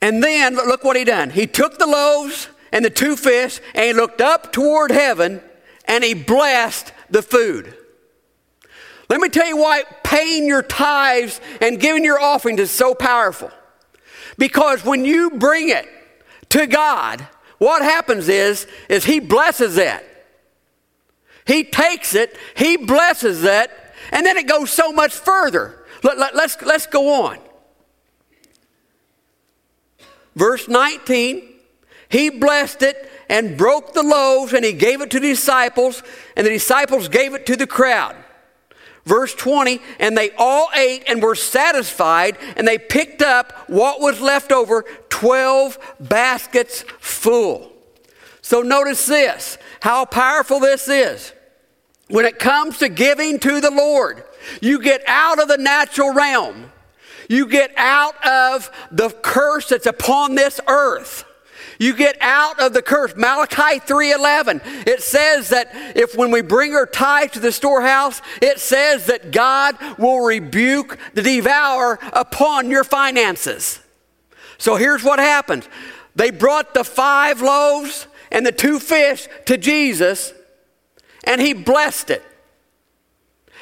And 0.02 0.24
then, 0.24 0.56
look 0.56 0.84
what 0.84 0.96
he 0.96 1.04
done. 1.04 1.30
He 1.30 1.46
took 1.46 1.78
the 1.78 1.86
loaves 1.86 2.48
and 2.74 2.84
the 2.84 2.90
two 2.90 3.16
fish, 3.16 3.62
and 3.74 3.86
he 3.86 3.94
looked 3.94 4.20
up 4.20 4.52
toward 4.52 4.92
heaven, 4.92 5.42
and 5.86 6.04
he 6.04 6.14
blessed 6.14 6.92
the 7.10 7.22
food. 7.22 7.74
Let 9.10 9.22
me 9.22 9.30
tell 9.30 9.48
you 9.48 9.58
why 9.58 9.84
paying 10.04 10.48
your 10.48 10.64
tithes 10.64 11.40
and 11.62 11.80
giving 11.80 12.04
your 12.04 12.20
offerings 12.20 12.60
is 12.60 12.72
so 12.72 12.96
powerful. 12.96 13.52
Because 14.38 14.84
when 14.84 15.06
you 15.06 15.30
bring 15.32 15.70
it 15.70 15.88
to 16.50 16.66
God, 16.66 17.28
what 17.60 17.84
happens 17.84 18.28
is, 18.28 18.66
is 18.90 19.06
He 19.06 19.20
blesses 19.20 19.78
it. 19.78 20.04
He 21.46 21.64
takes 21.64 22.16
it, 22.16 22.36
He 22.56 22.78
blesses 22.78 23.44
it, 23.44 23.70
and 24.12 24.26
then 24.26 24.38
it 24.38 24.48
goes 24.48 24.72
so 24.72 24.92
much 24.92 25.14
further. 25.14 25.86
Let, 26.02 26.18
let, 26.18 26.36
let's, 26.36 26.60
let's 26.64 26.88
go 26.88 27.26
on. 27.26 27.38
Verse 30.36 30.68
19, 30.68 31.53
He 32.14 32.30
blessed 32.30 32.84
it 32.84 33.10
and 33.28 33.58
broke 33.58 33.94
the 33.94 34.04
loaves, 34.04 34.54
and 34.54 34.64
He 34.64 34.72
gave 34.72 35.02
it 35.02 35.10
to 35.10 35.20
the 35.20 35.30
disciples, 35.30 36.04
and 36.38 36.46
the 36.46 36.52
disciples 36.52 37.08
gave 37.10 37.34
it 37.34 37.48
to 37.48 37.56
the 37.56 37.66
crowd. 37.66 38.16
Verse 39.04 39.34
20, 39.34 39.82
and 40.00 40.16
they 40.16 40.30
all 40.38 40.70
ate 40.76 41.06
and 41.08 41.24
were 41.24 41.34
satisfied, 41.34 42.38
and 42.56 42.68
they 42.68 42.78
picked 42.78 43.24
up 43.24 43.68
what 43.68 44.00
was 44.00 44.22
left 44.22 44.52
over 44.52 44.84
12 45.10 45.96
baskets 46.00 46.86
full. 47.00 47.74
So 48.44 48.62
notice 48.62 49.08
this 49.08 49.58
how 49.82 50.06
powerful 50.06 50.60
this 50.60 50.88
is. 50.88 51.34
When 52.10 52.26
it 52.26 52.38
comes 52.38 52.78
to 52.78 52.90
giving 52.90 53.40
to 53.40 53.60
the 53.60 53.72
Lord, 53.72 54.24
you 54.62 54.80
get 54.84 55.02
out 55.08 55.42
of 55.42 55.48
the 55.48 55.58
natural 55.58 56.14
realm, 56.14 56.72
you 57.28 57.48
get 57.48 57.74
out 57.76 58.24
of 58.24 58.70
the 58.92 59.10
curse 59.10 59.70
that's 59.70 59.88
upon 59.88 60.36
this 60.36 60.62
earth. 60.68 61.26
You 61.84 61.94
get 61.94 62.16
out 62.22 62.62
of 62.62 62.72
the 62.72 62.82
curse. 62.82 63.14
Malachi 63.18 63.78
3:11. 63.80 64.62
It 64.88 65.04
says 65.04 65.50
that 65.50 65.70
if 65.98 66.16
when 66.16 66.32
we 66.32 66.40
bring 66.40 66.74
our 66.74 66.86
tithe 66.86 67.34
to 67.34 67.42
the 67.42 67.52
storehouse, 67.52 68.22
it 68.42 68.62
says 68.62 69.08
that 69.08 69.32
God 69.32 69.76
will 69.98 70.22
rebuke 70.22 70.98
the 71.14 71.22
devourer 71.22 72.00
upon 72.14 72.72
your 72.72 72.86
finances. 72.86 73.82
So 74.58 74.78
here's 74.78 75.04
what 75.04 75.20
happened. 75.20 75.68
They 76.16 76.32
brought 76.32 76.74
the 76.74 76.86
five 76.86 77.42
loaves 77.42 78.08
and 78.32 78.46
the 78.46 78.54
two 78.54 78.80
fish 78.80 79.28
to 79.48 79.58
Jesus, 79.58 80.34
and 81.26 81.42
he 81.42 81.52
blessed 81.52 82.12
it. 82.12 82.24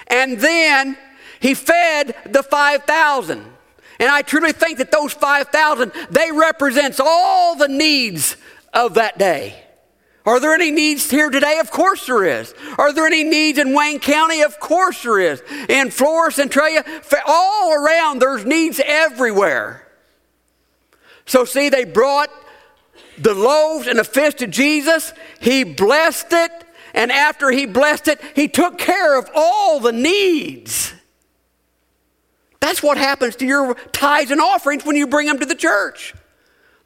And 0.06 0.40
then 0.40 0.96
he 1.40 1.56
fed 1.56 2.14
the 2.28 2.44
5,000. 2.44 3.52
And 4.02 4.10
I 4.10 4.24
truly 4.24 4.52
think 4.52 4.80
that 4.80 4.92
those 4.92 5.14
5,000, 5.14 5.92
they 6.10 6.32
represents 6.32 7.00
all 7.00 7.56
the 7.56 7.68
needs 7.68 8.36
of 8.74 8.96
that 8.96 9.20
day. 9.20 9.64
Are 10.26 10.40
there 10.40 10.56
any 10.56 10.72
needs 10.72 11.10
here 11.10 11.30
today? 11.30 11.60
Of 11.60 11.70
course 11.70 12.08
there 12.08 12.26
is. 12.26 12.56
Are 12.80 12.92
there 12.92 13.06
any 13.06 13.24
needs 13.24 13.60
in 13.60 13.76
Wayne 13.76 14.00
County? 14.00 14.42
Of 14.42 14.60
course 14.60 15.04
there 15.04 15.20
is. 15.20 15.44
In 15.70 15.92
Florida, 15.92 16.36
Centralia, 16.36 16.84
all 17.28 17.74
around, 17.74 18.20
there's 18.20 18.44
needs 18.44 18.82
everywhere. 18.84 19.88
So, 21.28 21.46
see, 21.46 21.70
they 21.70 21.86
brought 21.86 22.32
the 23.20 23.36
loaves 23.36 23.86
and 23.86 24.00
the 24.00 24.04
fish 24.04 24.34
to 24.36 24.48
Jesus. 24.48 25.14
He 25.40 25.64
blessed 25.64 26.28
it. 26.32 26.52
And 26.96 27.12
after 27.12 27.52
he 27.52 27.68
blessed 27.68 28.08
it, 28.08 28.22
he 28.36 28.48
took 28.48 28.80
care 28.80 29.18
of 29.18 29.30
all 29.36 29.80
the 29.80 29.94
needs. 29.94 30.94
That's 32.62 32.82
what 32.82 32.98
happens 32.98 33.36
to 33.38 33.46
your 33.46 33.74
tithes 33.92 34.32
and 34.32 34.40
offerings 34.40 34.86
when 34.86 34.96
you 34.96 35.08
bring 35.08 35.28
them 35.28 35.40
to 35.40 35.46
the 35.46 35.56
church. 35.56 36.14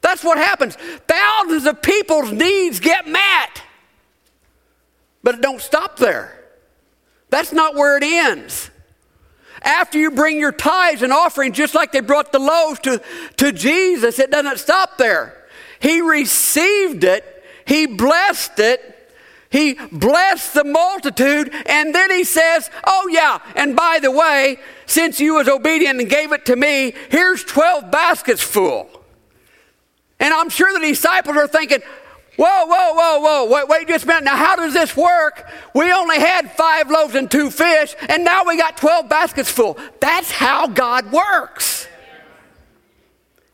That's 0.00 0.24
what 0.24 0.38
happens. 0.38 0.74
Thousands 1.06 1.66
of 1.66 1.82
people's 1.82 2.32
needs 2.32 2.80
get 2.80 3.06
met. 3.06 3.62
But 5.22 5.36
it 5.36 5.40
don't 5.42 5.60
stop 5.60 5.98
there. 5.98 6.32
That's 7.30 7.52
not 7.52 7.74
where 7.74 7.96
it 7.96 8.02
ends. 8.02 8.70
After 9.62 9.98
you 9.98 10.10
bring 10.10 10.38
your 10.38 10.52
tithes 10.52 11.02
and 11.02 11.12
offerings, 11.12 11.56
just 11.56 11.74
like 11.74 11.92
they 11.92 12.00
brought 12.00 12.32
the 12.32 12.38
loaves 12.38 12.80
to, 12.80 13.02
to 13.36 13.52
Jesus, 13.52 14.18
it 14.18 14.30
doesn't 14.30 14.58
stop 14.58 14.96
there. 14.96 15.44
He 15.80 16.00
received 16.00 17.04
it, 17.04 17.44
he 17.66 17.86
blessed 17.86 18.58
it, 18.60 18.95
he 19.50 19.74
blessed 19.74 20.54
the 20.54 20.64
multitude, 20.64 21.52
and 21.66 21.94
then 21.94 22.10
he 22.10 22.24
says, 22.24 22.70
Oh, 22.84 23.08
yeah, 23.10 23.38
and 23.54 23.76
by 23.76 23.98
the 24.00 24.10
way, 24.10 24.58
since 24.86 25.20
you 25.20 25.34
was 25.34 25.48
obedient 25.48 26.00
and 26.00 26.10
gave 26.10 26.32
it 26.32 26.46
to 26.46 26.56
me, 26.56 26.94
here's 27.10 27.44
12 27.44 27.90
baskets 27.90 28.42
full. 28.42 28.88
And 30.18 30.32
I'm 30.32 30.48
sure 30.48 30.72
the 30.72 30.84
disciples 30.86 31.36
are 31.36 31.48
thinking, 31.48 31.80
Whoa, 32.36 32.66
whoa, 32.66 32.92
whoa, 32.92 33.20
whoa, 33.20 33.44
wait, 33.46 33.68
wait 33.68 33.88
just 33.88 34.04
a 34.04 34.08
minute. 34.08 34.24
Now, 34.24 34.36
how 34.36 34.56
does 34.56 34.74
this 34.74 34.94
work? 34.94 35.50
We 35.74 35.90
only 35.90 36.18
had 36.18 36.50
five 36.52 36.90
loaves 36.90 37.14
and 37.14 37.30
two 37.30 37.50
fish, 37.50 37.96
and 38.10 38.24
now 38.24 38.44
we 38.44 38.58
got 38.58 38.76
12 38.76 39.08
baskets 39.08 39.50
full. 39.50 39.78
That's 40.00 40.30
how 40.30 40.66
God 40.66 41.10
works. 41.12 41.88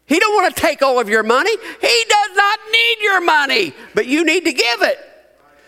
He 0.07 0.18
don't 0.18 0.35
want 0.35 0.55
to 0.55 0.61
take 0.61 0.83
all 0.83 0.98
of 0.98 1.09
your 1.09 1.22
money. 1.22 1.52
He 1.81 2.05
does 2.09 2.37
not 2.37 2.59
need 2.72 2.96
your 3.02 3.20
money, 3.20 3.72
but 3.94 4.07
you 4.07 4.24
need 4.24 4.44
to 4.46 4.52
give 4.52 4.83
it. 4.83 4.98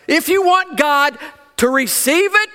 If 0.07 0.29
you 0.29 0.43
want 0.43 0.77
God 0.77 1.17
to 1.57 1.69
receive 1.69 2.31
it, 2.33 2.49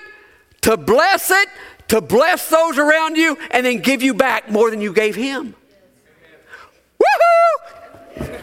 to 0.63 0.77
bless 0.77 1.31
it, 1.31 1.49
to 1.89 2.01
bless 2.01 2.49
those 2.49 2.79
around 2.79 3.17
you, 3.17 3.37
and 3.51 3.67
then 3.67 3.81
give 3.81 4.03
you 4.03 4.15
back 4.15 4.51
more 4.51 4.71
than 4.71 4.81
you 4.81 4.93
gave 4.93 5.17
Him. 5.17 5.55
Woohoo! 7.01 8.41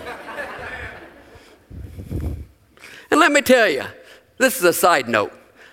and 3.12 3.20
let 3.20 3.32
me 3.32 3.42
tell 3.42 3.70
you, 3.70 3.84
this 4.38 4.58
is 4.58 4.64
a 4.64 4.74
side 4.74 5.08
note. 5.08 5.32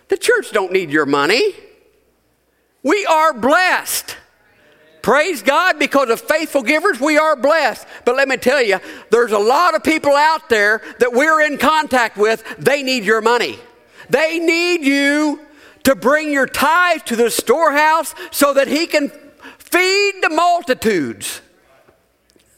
The 0.08 0.16
church 0.16 0.52
don't 0.52 0.72
need 0.72 0.90
your 0.90 1.06
money. 1.06 1.54
We 2.82 3.06
are 3.06 3.32
blessed. 3.32 4.13
Praise 5.04 5.42
God, 5.42 5.78
because 5.78 6.08
of 6.08 6.18
faithful 6.18 6.62
givers, 6.62 6.98
we 6.98 7.18
are 7.18 7.36
blessed. 7.36 7.86
But 8.06 8.16
let 8.16 8.26
me 8.26 8.38
tell 8.38 8.62
you, 8.62 8.78
there's 9.10 9.32
a 9.32 9.38
lot 9.38 9.74
of 9.74 9.84
people 9.84 10.12
out 10.12 10.48
there 10.48 10.80
that 10.98 11.12
we're 11.12 11.42
in 11.42 11.58
contact 11.58 12.16
with, 12.16 12.42
they 12.58 12.82
need 12.82 13.04
your 13.04 13.20
money. 13.20 13.58
They 14.08 14.38
need 14.38 14.82
you 14.82 15.40
to 15.82 15.94
bring 15.94 16.32
your 16.32 16.46
tithe 16.46 17.02
to 17.02 17.16
the 17.16 17.30
storehouse 17.30 18.14
so 18.30 18.54
that 18.54 18.66
He 18.66 18.86
can 18.86 19.10
feed 19.58 20.22
the 20.22 20.30
multitudes. 20.30 21.42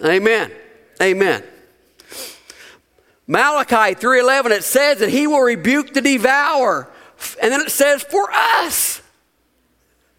Amen. 0.04 0.52
Amen. 1.02 1.42
Malachi 3.26 3.96
3:11 3.96 4.52
it 4.52 4.62
says 4.62 4.98
that 4.98 5.08
he 5.08 5.26
will 5.26 5.40
rebuke 5.40 5.94
the 5.94 6.00
devourer. 6.00 6.88
And 7.42 7.50
then 7.50 7.62
it 7.62 7.72
says 7.72 8.04
for 8.04 8.30
us. 8.30 9.02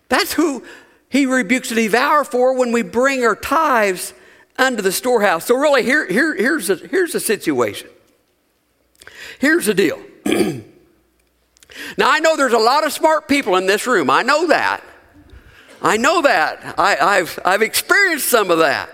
That's 0.09 0.33
who 0.33 0.65
he 1.09 1.25
rebukes 1.25 1.69
the 1.69 1.75
devourer 1.75 2.23
for 2.23 2.53
when 2.53 2.71
we 2.71 2.81
bring 2.81 3.23
our 3.23 3.35
tithes 3.35 4.13
unto 4.57 4.81
the 4.81 4.91
storehouse. 4.91 5.45
So, 5.45 5.55
really, 5.55 5.83
here, 5.83 6.05
here, 6.07 6.35
here's, 6.35 6.69
a, 6.69 6.75
here's 6.75 7.13
the 7.13 7.19
situation. 7.19 7.89
Here's 9.39 9.67
the 9.67 9.73
deal. 9.73 10.01
now, 10.25 10.63
I 12.11 12.19
know 12.19 12.35
there's 12.35 12.53
a 12.53 12.57
lot 12.57 12.85
of 12.85 12.91
smart 12.91 13.27
people 13.27 13.55
in 13.55 13.67
this 13.67 13.87
room. 13.87 14.09
I 14.09 14.23
know 14.23 14.47
that. 14.47 14.83
I 15.81 15.97
know 15.97 16.21
that. 16.23 16.75
I, 16.77 17.17
have 17.17 17.39
I've 17.45 17.61
experienced 17.61 18.27
some 18.27 18.51
of 18.51 18.59
that. 18.59 18.89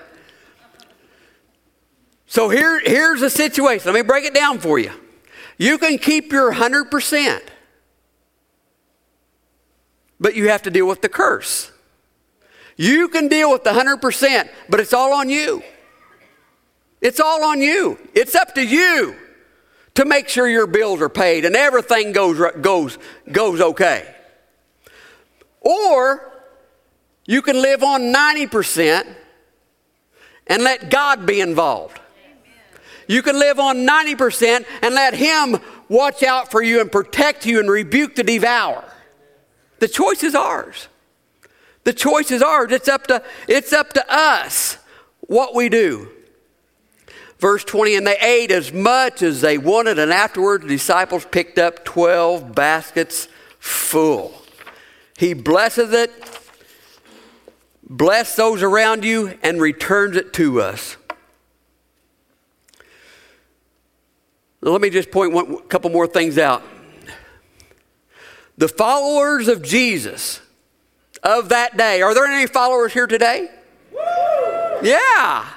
So, 2.28 2.50
here, 2.50 2.80
here's 2.80 3.22
the 3.22 3.30
situation. 3.30 3.92
Let 3.92 3.96
me 3.96 4.06
break 4.06 4.26
it 4.26 4.34
down 4.34 4.60
for 4.60 4.78
you. 4.78 4.92
You 5.58 5.78
can 5.78 5.98
keep 5.98 6.32
your 6.32 6.54
100%, 6.54 7.42
but 10.20 10.36
you 10.36 10.50
have 10.50 10.64
to 10.64 10.72
deal 10.72 10.88
with 10.88 11.02
the 11.02 11.10
curse. 11.10 11.73
You 12.76 13.08
can 13.08 13.28
deal 13.28 13.52
with 13.52 13.64
the 13.64 13.72
100%, 13.72 14.50
but 14.70 14.80
it's 14.80 14.94
all 14.94 15.14
on 15.14 15.30
you. 15.30 15.62
It's 17.02 17.20
all 17.20 17.44
on 17.44 17.62
you. 17.62 18.00
It's 18.16 18.34
up 18.34 18.56
to 18.56 18.66
you 18.66 19.16
to 19.96 20.06
make 20.06 20.30
sure 20.30 20.48
your 20.48 20.68
bills 20.68 21.02
are 21.02 21.10
paid 21.10 21.46
and 21.46 21.56
everything 21.56 22.14
goes, 22.14 22.40
goes, 22.62 22.98
goes 23.32 23.62
okay. 23.62 24.16
Or 25.62 26.32
you 27.26 27.42
can 27.42 27.62
live 27.62 27.84
on 27.84 28.14
90% 28.14 29.08
and 30.48 30.64
let 30.64 30.90
God 30.90 31.26
be 31.26 31.42
involved. 31.42 32.00
You 33.08 33.22
can 33.22 33.38
live 33.38 33.60
on 33.60 33.86
90% 33.86 34.66
and 34.82 34.96
let 34.96 35.14
Him 35.14 35.60
watch 35.90 36.24
out 36.24 36.52
for 36.52 36.62
you 36.62 36.82
and 36.82 36.92
protect 36.92 37.46
you 37.46 37.60
and 37.60 37.70
rebuke 37.70 38.16
the 38.16 38.24
devourer. 38.24 38.90
The 39.80 39.88
choice 39.88 40.24
is 40.24 40.36
ours. 40.36 40.88
The 41.84 41.94
choice 41.94 42.32
is 42.32 42.42
ours. 42.42 42.72
It's 42.72 42.88
up 42.88 43.08
to, 43.08 43.24
it's 43.48 43.74
up 43.74 43.94
to 43.94 44.06
us 44.14 44.78
what 45.22 45.54
we 45.54 45.70
do. 45.70 46.10
Verse 47.40 47.64
20, 47.66 47.96
and 47.96 48.08
they 48.08 48.18
ate 48.20 48.52
as 48.52 48.72
much 48.72 49.22
as 49.22 49.42
they 49.42 49.58
wanted, 49.58 50.00
and 50.00 50.14
afterwards 50.14 50.64
the 50.64 50.70
disciples 50.70 51.26
picked 51.26 51.58
up 51.58 51.84
12 51.84 52.56
baskets 52.56 53.28
full. 53.60 54.34
He 55.18 55.34
blesses 55.34 55.92
it, 55.92 56.12
bless 57.84 58.38
those 58.38 58.64
around 58.64 59.04
you, 59.04 59.38
and 59.44 59.62
returns 59.62 60.16
it 60.16 60.32
to 60.34 60.62
us. 60.62 60.96
Let 64.62 64.80
me 64.80 64.90
just 64.90 65.12
point 65.12 65.36
a 65.36 65.62
couple 65.64 65.90
more 65.90 66.08
things 66.08 66.38
out. 66.38 66.64
The 68.58 68.70
followers 68.70 69.50
of 69.50 69.62
Jesus 69.62 70.40
of 71.24 71.50
that 71.50 71.78
day, 71.78 72.02
are 72.02 72.14
there 72.14 72.26
any 72.26 72.48
followers 72.48 72.94
here 72.94 73.08
today? 73.08 73.50
Yeah, 74.84 75.50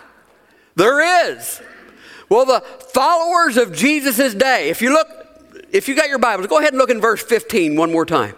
there 0.77 1.31
is. 1.31 1.61
Well, 2.29 2.45
the 2.45 2.61
followers 2.93 3.57
of 3.57 3.73
Jesus' 3.73 4.35
day, 4.35 4.69
if 4.69 4.83
you 4.83 4.93
look, 4.93 5.09
if 5.71 5.89
you 5.89 5.97
got 5.97 6.09
your 6.09 6.19
Bibles, 6.19 6.47
go 6.47 6.59
ahead 6.59 6.73
and 6.73 6.79
look 6.79 6.91
in 6.91 7.01
verse 7.01 7.23
15 7.23 7.77
one 7.77 7.93
more 7.93 8.07
time. 8.07 8.35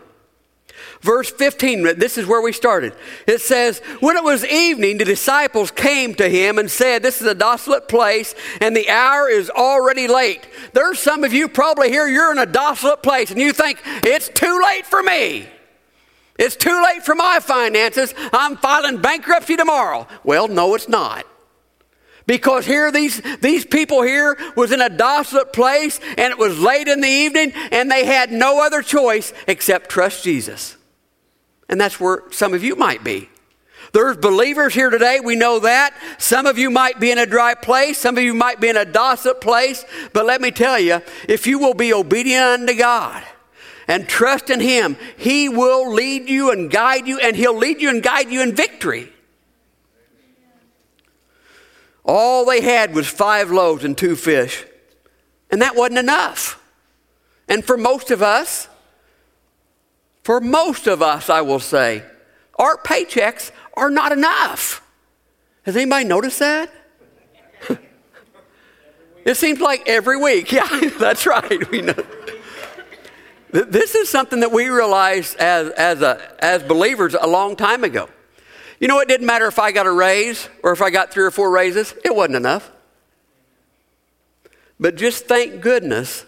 Verse 1.00 1.30
15, 1.30 1.98
this 1.98 2.18
is 2.18 2.26
where 2.26 2.40
we 2.40 2.52
started. 2.52 2.92
It 3.26 3.40
says, 3.40 3.78
When 4.00 4.16
it 4.16 4.24
was 4.24 4.44
evening, 4.44 4.98
the 4.98 5.04
disciples 5.04 5.70
came 5.70 6.14
to 6.16 6.28
him 6.28 6.58
and 6.58 6.70
said, 6.70 7.02
This 7.02 7.20
is 7.20 7.26
a 7.26 7.34
desolate 7.34 7.88
place, 7.88 8.34
and 8.60 8.76
the 8.76 8.88
hour 8.88 9.28
is 9.28 9.48
already 9.48 10.08
late. 10.08 10.48
There's 10.72 10.98
some 10.98 11.22
of 11.22 11.32
you 11.32 11.48
probably 11.48 11.90
here, 11.90 12.08
you're 12.08 12.32
in 12.32 12.38
a 12.38 12.46
desolate 12.46 13.02
place, 13.02 13.30
and 13.30 13.40
you 13.40 13.52
think, 13.52 13.80
It's 13.84 14.28
too 14.28 14.60
late 14.62 14.86
for 14.86 15.02
me. 15.02 15.46
It's 16.38 16.56
too 16.56 16.82
late 16.82 17.04
for 17.04 17.14
my 17.14 17.40
finances. 17.40 18.14
I'm 18.32 18.56
filing 18.56 19.02
bankruptcy 19.02 19.56
tomorrow. 19.56 20.06
Well, 20.22 20.46
no, 20.46 20.74
it's 20.74 20.88
not. 20.88 21.26
Because 22.26 22.66
here 22.66 22.92
these, 22.92 23.20
these 23.40 23.64
people 23.64 24.02
here 24.02 24.38
was 24.54 24.70
in 24.70 24.80
a 24.80 24.90
desolate 24.90 25.52
place 25.52 25.98
and 26.18 26.30
it 26.30 26.38
was 26.38 26.60
late 26.60 26.86
in 26.86 27.00
the 27.00 27.08
evening 27.08 27.52
and 27.72 27.90
they 27.90 28.04
had 28.04 28.30
no 28.30 28.62
other 28.62 28.82
choice 28.82 29.32
except 29.46 29.90
trust 29.90 30.22
Jesus. 30.22 30.76
And 31.68 31.80
that's 31.80 31.98
where 31.98 32.22
some 32.30 32.54
of 32.54 32.62
you 32.62 32.76
might 32.76 33.02
be. 33.02 33.30
There's 33.92 34.18
believers 34.18 34.74
here 34.74 34.90
today, 34.90 35.20
we 35.20 35.36
know 35.36 35.60
that. 35.60 35.94
Some 36.18 36.44
of 36.44 36.58
you 36.58 36.70
might 36.70 37.00
be 37.00 37.10
in 37.10 37.18
a 37.18 37.24
dry 37.24 37.54
place, 37.54 37.96
some 37.96 38.18
of 38.18 38.22
you 38.22 38.34
might 38.34 38.60
be 38.60 38.68
in 38.68 38.76
a 38.76 38.84
desolate 38.84 39.40
place, 39.40 39.84
but 40.12 40.26
let 40.26 40.42
me 40.42 40.50
tell 40.50 40.78
you, 40.78 41.00
if 41.26 41.46
you 41.46 41.58
will 41.58 41.72
be 41.72 41.94
obedient 41.94 42.44
unto 42.44 42.74
God, 42.74 43.24
and 43.88 44.06
trust 44.06 44.50
in 44.50 44.60
Him, 44.60 44.96
He 45.16 45.48
will 45.48 45.90
lead 45.90 46.28
you 46.28 46.52
and 46.52 46.70
guide 46.70 47.08
you, 47.08 47.18
and 47.18 47.34
He'll 47.34 47.56
lead 47.56 47.80
you 47.80 47.88
and 47.88 48.02
guide 48.02 48.30
you 48.30 48.42
in 48.42 48.54
victory. 48.54 49.10
All 52.04 52.44
they 52.44 52.60
had 52.60 52.94
was 52.94 53.08
five 53.08 53.50
loaves 53.50 53.84
and 53.84 53.96
two 53.96 54.14
fish, 54.14 54.64
and 55.50 55.62
that 55.62 55.74
wasn't 55.74 55.98
enough. 55.98 56.62
And 57.48 57.64
for 57.64 57.76
most 57.76 58.10
of 58.10 58.22
us, 58.22 58.68
for 60.22 60.40
most 60.40 60.86
of 60.86 61.02
us, 61.02 61.30
I 61.30 61.40
will 61.40 61.60
say, 61.60 62.02
our 62.58 62.76
paychecks 62.76 63.50
are 63.74 63.90
not 63.90 64.12
enough. 64.12 64.82
Has 65.62 65.76
anybody 65.76 66.04
noticed 66.04 66.38
that? 66.40 66.70
it 69.24 69.36
seems 69.36 69.60
like 69.60 69.88
every 69.88 70.18
week. 70.18 70.52
Yeah, 70.52 70.66
that's 70.98 71.26
right. 71.26 71.70
We 71.70 71.82
know. 71.82 72.04
This 73.50 73.94
is 73.94 74.08
something 74.08 74.40
that 74.40 74.52
we 74.52 74.68
realized 74.68 75.36
as, 75.36 75.70
as, 75.70 76.02
a, 76.02 76.20
as 76.44 76.62
believers 76.62 77.14
a 77.18 77.26
long 77.26 77.56
time 77.56 77.82
ago. 77.82 78.08
You 78.78 78.88
know, 78.88 79.00
it 79.00 79.08
didn't 79.08 79.26
matter 79.26 79.46
if 79.46 79.58
I 79.58 79.72
got 79.72 79.86
a 79.86 79.92
raise 79.92 80.48
or 80.62 80.72
if 80.72 80.82
I 80.82 80.90
got 80.90 81.10
three 81.10 81.24
or 81.24 81.30
four 81.30 81.50
raises, 81.50 81.94
it 82.04 82.14
wasn't 82.14 82.36
enough. 82.36 82.70
But 84.78 84.96
just 84.96 85.26
thank 85.26 85.60
goodness, 85.60 86.24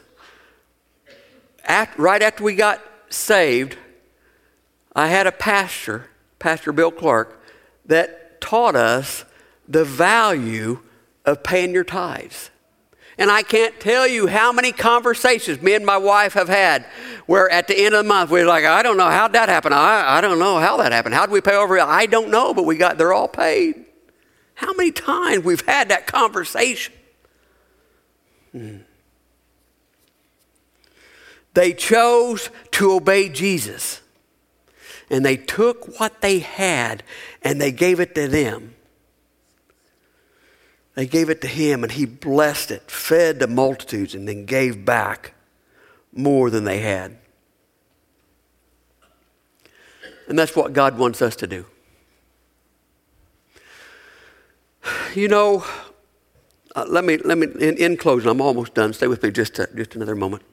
right 1.96 2.22
after 2.22 2.42
we 2.42 2.54
got 2.54 2.83
saved, 3.11 3.76
I 4.96 5.06
had 5.06 5.26
a 5.26 5.33
pastor, 5.33 6.09
Pastor 6.38 6.72
Bill 6.72 6.90
Clark, 6.90 7.40
that 7.87 8.40
taught 8.40 8.74
us 8.74 9.24
the 9.68 9.85
value 9.85 10.80
of 11.24 11.42
paying 11.44 11.72
your 11.72 11.85
tithes. 11.85 12.50
And 13.18 13.30
I 13.30 13.42
can't 13.42 13.78
tell 13.78 14.09
you 14.09 14.26
how 14.26 14.50
many 14.50 14.72
conversations 14.72 15.61
me 15.61 15.74
and 15.74 15.85
my 15.85 15.98
wife 15.98 16.33
have 16.33 16.48
had 16.48 16.87
where 17.30 17.48
at 17.48 17.68
the 17.68 17.78
end 17.78 17.94
of 17.94 18.02
the 18.02 18.08
month 18.08 18.28
we're 18.28 18.44
like, 18.44 18.64
I 18.64 18.82
don't 18.82 18.96
know 18.96 19.08
how 19.08 19.28
that 19.28 19.48
happened. 19.48 19.72
I, 19.72 20.16
I 20.16 20.20
don't 20.20 20.40
know 20.40 20.58
how 20.58 20.78
that 20.78 20.90
happened. 20.90 21.14
How 21.14 21.26
did 21.26 21.32
we 21.32 21.40
pay 21.40 21.54
over? 21.54 21.78
I 21.78 22.06
don't 22.06 22.28
know, 22.28 22.52
but 22.52 22.64
we 22.64 22.76
got, 22.76 22.98
they're 22.98 23.12
all 23.12 23.28
paid. 23.28 23.84
How 24.54 24.72
many 24.72 24.90
times 24.90 25.44
we've 25.44 25.64
had 25.64 25.90
that 25.90 26.08
conversation? 26.08 26.92
Hmm. 28.50 28.78
They 31.54 31.72
chose 31.72 32.50
to 32.72 32.94
obey 32.94 33.28
Jesus. 33.28 34.00
And 35.08 35.24
they 35.24 35.36
took 35.36 36.00
what 36.00 36.22
they 36.22 36.40
had 36.40 37.04
and 37.42 37.60
they 37.60 37.70
gave 37.70 38.00
it 38.00 38.12
to 38.16 38.26
them. 38.26 38.74
They 40.96 41.06
gave 41.06 41.30
it 41.30 41.40
to 41.42 41.46
him, 41.46 41.84
and 41.84 41.92
he 41.92 42.06
blessed 42.06 42.72
it, 42.72 42.90
fed 42.90 43.38
the 43.38 43.46
multitudes, 43.46 44.16
and 44.16 44.26
then 44.26 44.46
gave 44.46 44.84
back 44.84 45.34
more 46.12 46.50
than 46.50 46.64
they 46.64 46.80
had. 46.80 47.19
And 50.30 50.38
that's 50.38 50.54
what 50.54 50.72
God 50.72 50.96
wants 50.96 51.20
us 51.22 51.34
to 51.36 51.48
do. 51.48 51.66
You 55.12 55.26
know, 55.26 55.64
uh, 56.76 56.84
let 56.88 57.04
me, 57.04 57.16
let 57.16 57.36
me 57.36 57.48
in, 57.58 57.76
in 57.76 57.96
closing, 57.96 58.30
I'm 58.30 58.40
almost 58.40 58.72
done. 58.74 58.92
Stay 58.92 59.08
with 59.08 59.24
me 59.24 59.32
just, 59.32 59.58
a, 59.58 59.68
just 59.74 59.96
another 59.96 60.14
moment. 60.14 60.44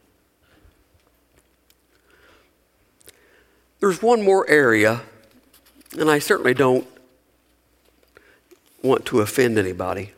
There's 3.80 4.02
one 4.02 4.24
more 4.24 4.50
area, 4.50 5.04
and 6.00 6.10
I 6.10 6.18
certainly 6.18 6.56
don't 6.56 6.88
want 8.82 9.06
to 9.06 9.22
offend 9.22 9.60
anybody. 9.60 10.14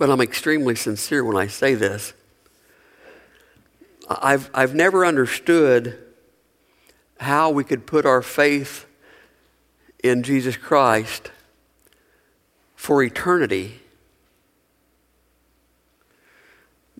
But 0.00 0.10
I'm 0.10 0.20
extremely 0.20 0.74
sincere 0.74 1.22
when 1.22 1.36
I 1.36 1.46
say 1.46 1.76
this. 1.76 2.12
I've, 4.08 4.50
I've 4.52 4.74
never 4.74 5.06
understood 5.06 6.07
how 7.18 7.50
we 7.50 7.64
could 7.64 7.86
put 7.86 8.06
our 8.06 8.22
faith 8.22 8.86
in 10.02 10.22
Jesus 10.22 10.56
Christ 10.56 11.30
for 12.76 13.02
eternity, 13.02 13.80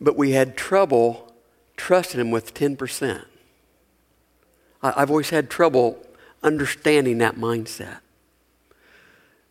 but 0.00 0.16
we 0.16 0.33
had 0.33 0.57
trouble 0.57 1.33
trusting 1.76 2.20
Him 2.20 2.31
with 2.31 2.54
10%. 2.54 3.24
I've 4.83 5.11
always 5.11 5.31
had 5.31 5.50
trouble 5.50 6.04
understanding 6.42 7.18
that 7.18 7.37
mindset. 7.37 7.98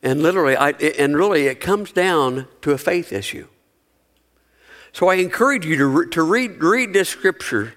And 0.04 0.22
literally, 0.22 0.56
I, 0.56 0.70
and 0.72 1.18
really, 1.18 1.48
it 1.48 1.60
comes 1.60 1.92
down 1.92 2.48
to 2.62 2.72
a 2.72 2.78
faith 2.78 3.12
issue. 3.12 3.48
So 4.94 5.08
I 5.08 5.16
encourage 5.16 5.66
you 5.66 5.76
to, 5.78 5.86
re, 5.86 6.10
to 6.10 6.24
read, 6.24 6.64
read 6.64 6.94
this 6.94 7.10
scripture 7.10 7.74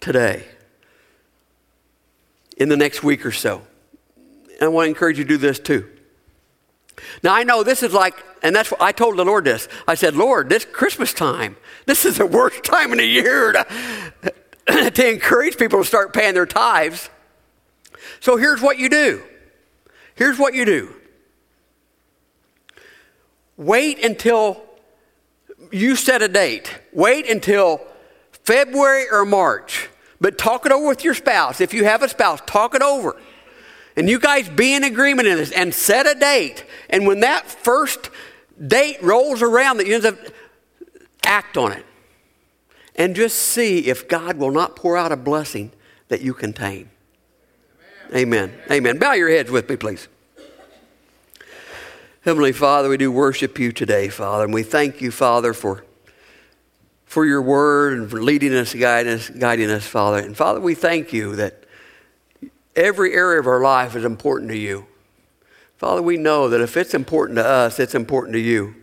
today, 0.00 0.44
in 2.58 2.68
the 2.68 2.76
next 2.76 3.02
week 3.02 3.24
or 3.24 3.32
so. 3.32 3.62
And 4.60 4.62
I 4.62 4.68
want 4.68 4.86
to 4.86 4.88
encourage 4.90 5.18
you 5.18 5.24
to 5.24 5.28
do 5.28 5.36
this 5.38 5.58
too. 5.58 5.88
Now 7.22 7.34
I 7.34 7.44
know 7.44 7.62
this 7.62 7.82
is 7.82 7.92
like, 7.92 8.14
and 8.42 8.54
that's 8.54 8.70
what 8.70 8.82
I 8.82 8.92
told 8.92 9.16
the 9.16 9.24
Lord 9.24 9.44
this. 9.44 9.68
I 9.86 9.94
said, 9.94 10.16
Lord, 10.16 10.48
this 10.48 10.64
Christmas 10.64 11.12
time, 11.12 11.56
this 11.86 12.04
is 12.04 12.18
the 12.18 12.26
worst 12.26 12.64
time 12.64 12.92
in 12.92 12.98
the 12.98 13.06
year 13.06 13.52
to, 13.52 14.34
to 14.90 15.08
encourage 15.08 15.56
people 15.56 15.80
to 15.80 15.84
start 15.84 16.12
paying 16.12 16.34
their 16.34 16.46
tithes. 16.46 17.08
So 18.20 18.36
here's 18.36 18.60
what 18.60 18.78
you 18.78 18.88
do. 18.88 19.22
Here's 20.16 20.38
what 20.38 20.54
you 20.54 20.64
do. 20.64 20.94
Wait 23.56 24.04
until 24.04 24.62
you 25.70 25.96
set 25.96 26.22
a 26.22 26.28
date. 26.28 26.80
Wait 26.92 27.28
until 27.28 27.80
February 28.44 29.06
or 29.10 29.24
March. 29.24 29.87
But 30.20 30.38
talk 30.38 30.66
it 30.66 30.72
over 30.72 30.88
with 30.88 31.04
your 31.04 31.14
spouse. 31.14 31.60
If 31.60 31.72
you 31.72 31.84
have 31.84 32.02
a 32.02 32.08
spouse, 32.08 32.40
talk 32.46 32.74
it 32.74 32.82
over. 32.82 33.16
And 33.96 34.08
you 34.08 34.18
guys 34.18 34.48
be 34.48 34.74
in 34.74 34.84
agreement 34.84 35.28
in 35.28 35.36
this 35.36 35.52
and 35.52 35.74
set 35.74 36.06
a 36.06 36.18
date. 36.18 36.64
And 36.88 37.06
when 37.06 37.20
that 37.20 37.46
first 37.48 38.10
date 38.64 39.02
rolls 39.02 39.42
around 39.42 39.78
that 39.78 39.86
you 39.86 39.94
end 39.94 40.06
up, 40.06 40.18
act 41.24 41.56
on 41.56 41.72
it. 41.72 41.84
And 42.96 43.14
just 43.14 43.38
see 43.38 43.86
if 43.86 44.08
God 44.08 44.38
will 44.38 44.50
not 44.50 44.74
pour 44.74 44.96
out 44.96 45.12
a 45.12 45.16
blessing 45.16 45.72
that 46.08 46.20
you 46.20 46.34
contain. 46.34 46.90
Amen. 48.14 48.50
Amen. 48.50 48.60
Amen. 48.70 48.98
Bow 48.98 49.12
your 49.12 49.28
heads 49.28 49.50
with 49.50 49.68
me, 49.68 49.76
please. 49.76 50.08
Heavenly 52.22 52.52
Father, 52.52 52.88
we 52.88 52.96
do 52.96 53.12
worship 53.12 53.58
you 53.58 53.72
today, 53.72 54.08
Father, 54.08 54.44
and 54.44 54.52
we 54.52 54.62
thank 54.62 55.00
you, 55.00 55.10
Father, 55.10 55.52
for, 55.52 55.84
for 57.08 57.24
your 57.24 57.40
word 57.40 57.98
and 57.98 58.10
for 58.10 58.22
leading 58.22 58.54
us, 58.54 58.74
guiding 58.74 59.14
us, 59.14 59.30
guiding 59.30 59.70
us, 59.70 59.86
Father. 59.86 60.18
And 60.18 60.36
Father, 60.36 60.60
we 60.60 60.74
thank 60.74 61.10
you 61.10 61.34
that 61.36 61.64
every 62.76 63.14
area 63.14 63.40
of 63.40 63.46
our 63.46 63.62
life 63.62 63.96
is 63.96 64.04
important 64.04 64.50
to 64.50 64.58
you. 64.58 64.86
Father, 65.78 66.02
we 66.02 66.18
know 66.18 66.50
that 66.50 66.60
if 66.60 66.76
it's 66.76 66.92
important 66.92 67.38
to 67.38 67.46
us, 67.46 67.80
it's 67.80 67.94
important 67.94 68.34
to 68.34 68.40
you. 68.40 68.74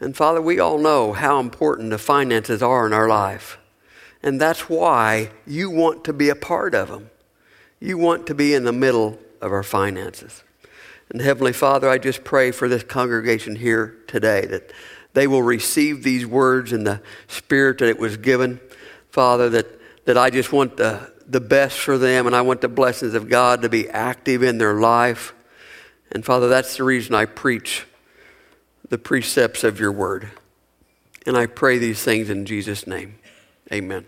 And 0.00 0.16
Father, 0.16 0.42
we 0.42 0.58
all 0.58 0.78
know 0.78 1.12
how 1.12 1.38
important 1.38 1.90
the 1.90 1.98
finances 1.98 2.60
are 2.60 2.86
in 2.86 2.92
our 2.92 3.08
life. 3.08 3.58
And 4.20 4.40
that's 4.40 4.68
why 4.68 5.30
you 5.46 5.70
want 5.70 6.04
to 6.04 6.12
be 6.12 6.30
a 6.30 6.34
part 6.34 6.74
of 6.74 6.88
them. 6.88 7.08
You 7.78 7.98
want 7.98 8.26
to 8.26 8.34
be 8.34 8.52
in 8.52 8.64
the 8.64 8.72
middle 8.72 9.16
of 9.40 9.52
our 9.52 9.62
finances. 9.62 10.42
And 11.08 11.20
Heavenly 11.20 11.52
Father, 11.52 11.88
I 11.88 11.98
just 11.98 12.24
pray 12.24 12.50
for 12.50 12.68
this 12.68 12.82
congregation 12.82 13.54
here 13.54 13.96
today 14.08 14.44
that 14.46 14.72
they 15.14 15.26
will 15.26 15.42
receive 15.42 16.02
these 16.02 16.26
words 16.26 16.72
in 16.72 16.84
the 16.84 17.00
spirit 17.26 17.78
that 17.78 17.88
it 17.88 17.98
was 17.98 18.16
given. 18.16 18.60
Father, 19.10 19.48
that, 19.50 19.66
that 20.04 20.16
I 20.18 20.30
just 20.30 20.52
want 20.52 20.76
the, 20.76 21.12
the 21.26 21.40
best 21.40 21.78
for 21.78 21.98
them 21.98 22.26
and 22.26 22.36
I 22.36 22.42
want 22.42 22.60
the 22.60 22.68
blessings 22.68 23.14
of 23.14 23.28
God 23.28 23.62
to 23.62 23.68
be 23.68 23.88
active 23.88 24.42
in 24.42 24.58
their 24.58 24.74
life. 24.74 25.34
And 26.12 26.24
Father, 26.24 26.48
that's 26.48 26.76
the 26.76 26.84
reason 26.84 27.14
I 27.14 27.24
preach 27.24 27.86
the 28.88 28.98
precepts 28.98 29.64
of 29.64 29.78
your 29.78 29.92
word. 29.92 30.30
And 31.26 31.36
I 31.36 31.46
pray 31.46 31.78
these 31.78 32.02
things 32.02 32.30
in 32.30 32.46
Jesus' 32.46 32.86
name. 32.86 33.18
Amen. 33.72 34.06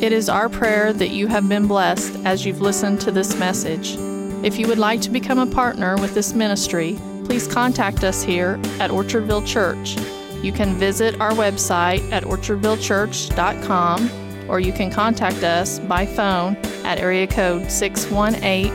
It 0.00 0.12
is 0.12 0.30
our 0.30 0.48
prayer 0.48 0.94
that 0.94 1.10
you 1.10 1.26
have 1.26 1.46
been 1.46 1.66
blessed 1.66 2.24
as 2.24 2.46
you've 2.46 2.62
listened 2.62 3.02
to 3.02 3.10
this 3.10 3.36
message. 3.38 3.96
If 4.42 4.58
you 4.58 4.66
would 4.66 4.78
like 4.78 5.02
to 5.02 5.10
become 5.10 5.38
a 5.38 5.46
partner 5.46 5.98
with 5.98 6.14
this 6.14 6.32
ministry, 6.32 6.98
please 7.30 7.46
contact 7.46 8.02
us 8.02 8.24
here 8.24 8.58
at 8.80 8.90
Orchardville 8.90 9.46
Church. 9.46 9.96
You 10.42 10.50
can 10.50 10.74
visit 10.74 11.20
our 11.20 11.30
website 11.30 12.00
at 12.10 12.24
orchardvillechurch.com 12.24 14.50
or 14.50 14.58
you 14.58 14.72
can 14.72 14.90
contact 14.90 15.44
us 15.44 15.78
by 15.78 16.06
phone 16.06 16.56
at 16.84 16.98
area 16.98 17.28
code 17.28 17.70
618 17.70 18.72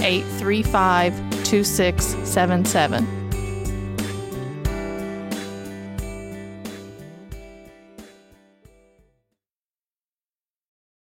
835 0.00 1.42
2677. 1.42 3.17